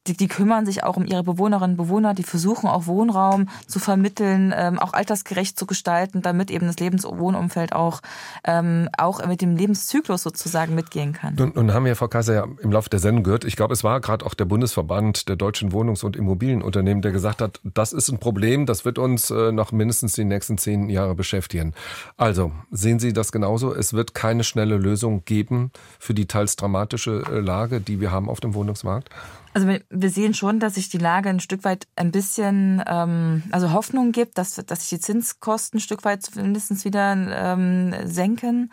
[0.07, 3.79] die, die kümmern sich auch um ihre Bewohnerinnen und Bewohner, die versuchen auch Wohnraum zu
[3.79, 8.01] vermitteln, ähm, auch altersgerecht zu gestalten, damit eben das Lebens- und Wohnumfeld auch,
[8.43, 11.35] ähm, auch mit dem Lebenszyklus sozusagen mitgehen kann.
[11.35, 13.83] Nun, nun haben wir, Frau Kaiser, ja im Laufe der Sendung gehört, ich glaube, es
[13.83, 18.09] war gerade auch der Bundesverband der deutschen Wohnungs- und Immobilienunternehmen, der gesagt hat, das ist
[18.09, 21.73] ein Problem, das wird uns äh, noch mindestens die nächsten zehn Jahre beschäftigen.
[22.17, 23.73] Also, sehen Sie das genauso?
[23.75, 28.29] Es wird keine schnelle Lösung geben für die teils dramatische äh, Lage, die wir haben
[28.29, 29.09] auf dem Wohnungsmarkt?
[29.53, 33.71] Also wir sehen schon, dass sich die Lage ein Stück weit ein bisschen, ähm, also
[33.71, 38.71] Hoffnung gibt, dass, dass sich die Zinskosten ein Stück weit mindestens wieder ähm, senken.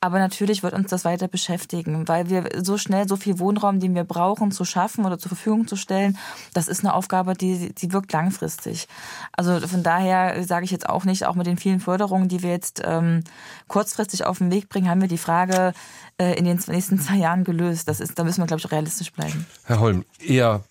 [0.00, 3.94] Aber natürlich wird uns das weiter beschäftigen, weil wir so schnell so viel Wohnraum, den
[3.94, 6.16] wir brauchen, zu schaffen oder zur Verfügung zu stellen,
[6.54, 8.88] das ist eine Aufgabe, die, die wirkt langfristig.
[9.32, 12.50] Also von daher sage ich jetzt auch nicht, auch mit den vielen Förderungen, die wir
[12.50, 13.24] jetzt ähm,
[13.68, 15.72] kurzfristig auf den Weg bringen, haben wir die Frage
[16.18, 17.88] äh, in den nächsten zwei Jahren gelöst.
[17.88, 19.46] Das ist, da müssen wir, glaube ich, realistisch bleiben.
[19.64, 20.64] Herr Holm, eher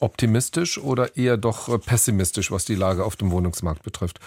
[0.00, 4.20] optimistisch oder eher doch äh, pessimistisch, was die Lage auf dem Wohnungsmarkt betrifft?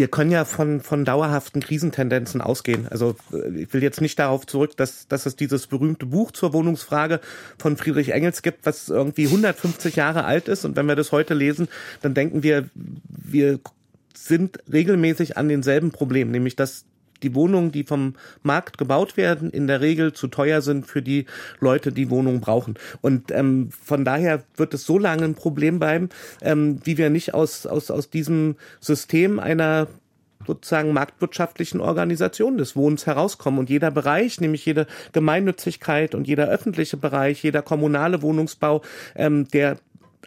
[0.00, 2.88] wir können ja von, von dauerhaften Krisentendenzen ausgehen.
[2.88, 6.52] Also äh, ich will jetzt nicht darauf zurück, dass, dass es dieses berühmte Buch zur
[6.52, 7.20] Wohnungsfrage
[7.58, 10.64] von Friedrich Engels gibt, was irgendwie 150 Jahre alt ist.
[10.64, 11.68] Und wenn wir das heute lesen,
[12.02, 13.60] dann denken wir, wir
[14.14, 16.84] sind regelmäßig an denselben Problemen, nämlich dass
[17.22, 21.26] die Wohnungen, die vom Markt gebaut werden, in der Regel zu teuer sind für die
[21.60, 22.74] Leute, die Wohnungen brauchen.
[23.00, 26.08] Und ähm, von daher wird es so lange ein Problem bleiben,
[26.42, 29.88] ähm, wie wir nicht aus, aus, aus diesem System einer
[30.46, 33.58] sozusagen marktwirtschaftlichen Organisation des Wohnens herauskommen.
[33.58, 38.82] Und jeder Bereich, nämlich jede Gemeinnützigkeit und jeder öffentliche Bereich, jeder kommunale Wohnungsbau,
[39.14, 39.78] ähm, der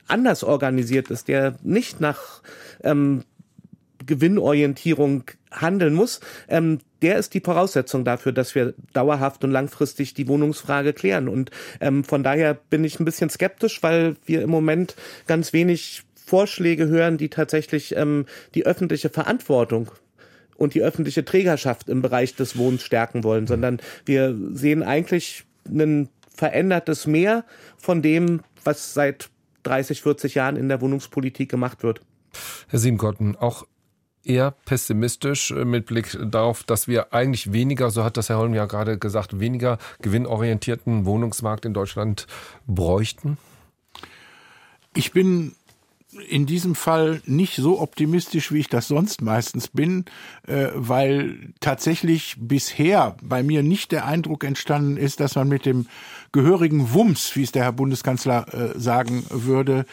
[0.07, 2.41] anders organisiert ist, der nicht nach
[2.83, 3.23] ähm,
[4.05, 10.27] Gewinnorientierung handeln muss, ähm, der ist die Voraussetzung dafür, dass wir dauerhaft und langfristig die
[10.27, 11.27] Wohnungsfrage klären.
[11.27, 11.51] Und
[11.81, 14.95] ähm, von daher bin ich ein bisschen skeptisch, weil wir im Moment
[15.27, 18.25] ganz wenig Vorschläge hören, die tatsächlich ähm,
[18.55, 19.91] die öffentliche Verantwortung
[20.55, 26.09] und die öffentliche Trägerschaft im Bereich des Wohnens stärken wollen, sondern wir sehen eigentlich ein
[26.35, 27.45] verändertes Mehr
[27.77, 29.29] von dem, was seit
[29.63, 32.01] 30, 40 Jahren in der Wohnungspolitik gemacht wird.
[32.67, 33.65] Herr Siebenkotten, auch
[34.23, 38.53] eher pessimistisch äh, mit Blick darauf, dass wir eigentlich weniger, so hat das Herr Holm
[38.53, 42.27] ja gerade gesagt, weniger gewinnorientierten Wohnungsmarkt in Deutschland
[42.67, 43.37] bräuchten?
[44.95, 45.55] Ich bin
[46.29, 50.05] in diesem Fall nicht so optimistisch, wie ich das sonst meistens bin,
[50.45, 55.87] äh, weil tatsächlich bisher bei mir nicht der Eindruck entstanden ist, dass man mit dem
[56.31, 59.85] gehörigen Wumms, wie es der Herr Bundeskanzler äh, sagen würde,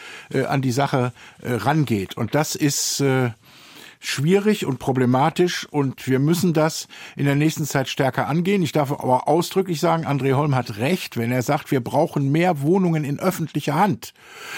[0.47, 1.11] an die Sache
[1.43, 2.15] rangeht.
[2.15, 3.03] Und das ist
[4.01, 8.63] schwierig und problematisch und wir müssen das in der nächsten Zeit stärker angehen.
[8.63, 12.61] Ich darf aber ausdrücklich sagen, André Holm hat recht, wenn er sagt, wir brauchen mehr
[12.61, 14.13] Wohnungen in öffentlicher Hand.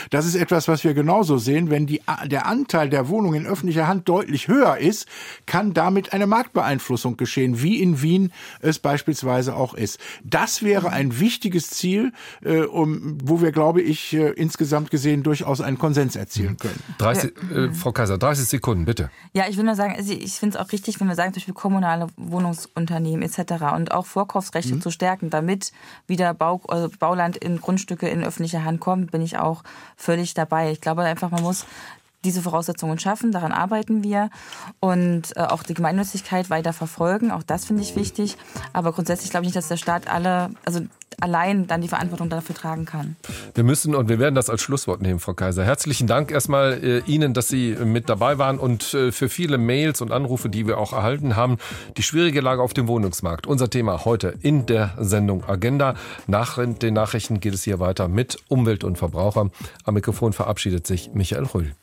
[0.09, 1.69] Das ist etwas, was wir genauso sehen.
[1.69, 5.07] Wenn die, der Anteil der Wohnungen in öffentlicher Hand deutlich höher ist,
[5.45, 9.99] kann damit eine Marktbeeinflussung geschehen, wie in Wien es beispielsweise auch ist.
[10.23, 12.13] Das wäre ein wichtiges Ziel,
[12.43, 16.81] äh, um, wo wir, glaube ich, äh, insgesamt gesehen durchaus einen Konsens erzielen können.
[16.99, 19.09] 30, äh, Frau Kaiser, 30 Sekunden, bitte.
[19.35, 21.55] Ja, ich will nur sagen, ich finde es auch richtig, wenn wir sagen, zum Beispiel
[21.55, 23.73] kommunale Wohnungsunternehmen etc.
[23.73, 24.81] und auch Vorkaufsrechte mhm.
[24.81, 25.71] zu stärken, damit
[26.05, 29.63] wieder Bau, also Bauland in Grundstücke in öffentliche Hand kommt, bin ich auch
[29.97, 30.71] völlig dabei.
[30.71, 31.65] Ich glaube einfach, man muss
[32.23, 33.31] diese Voraussetzungen schaffen.
[33.31, 34.29] Daran arbeiten wir
[34.79, 37.31] und äh, auch die Gemeinnützigkeit weiter verfolgen.
[37.31, 38.37] Auch das finde ich wichtig.
[38.73, 40.81] Aber grundsätzlich glaube ich nicht, dass der Staat alle, also
[41.19, 43.15] allein dann die Verantwortung dafür tragen kann.
[43.53, 45.63] Wir müssen und wir werden das als Schlusswort nehmen, Frau Kaiser.
[45.63, 50.01] Herzlichen Dank erstmal äh, Ihnen, dass Sie mit dabei waren und äh, für viele Mails
[50.01, 51.57] und Anrufe, die wir auch erhalten haben.
[51.97, 53.47] Die schwierige Lage auf dem Wohnungsmarkt.
[53.47, 55.95] Unser Thema heute in der Sendung Agenda.
[56.27, 59.49] Nach den Nachrichten geht es hier weiter mit Umwelt und Verbraucher.
[59.83, 61.73] Am Mikrofon verabschiedet sich Michael Rüll.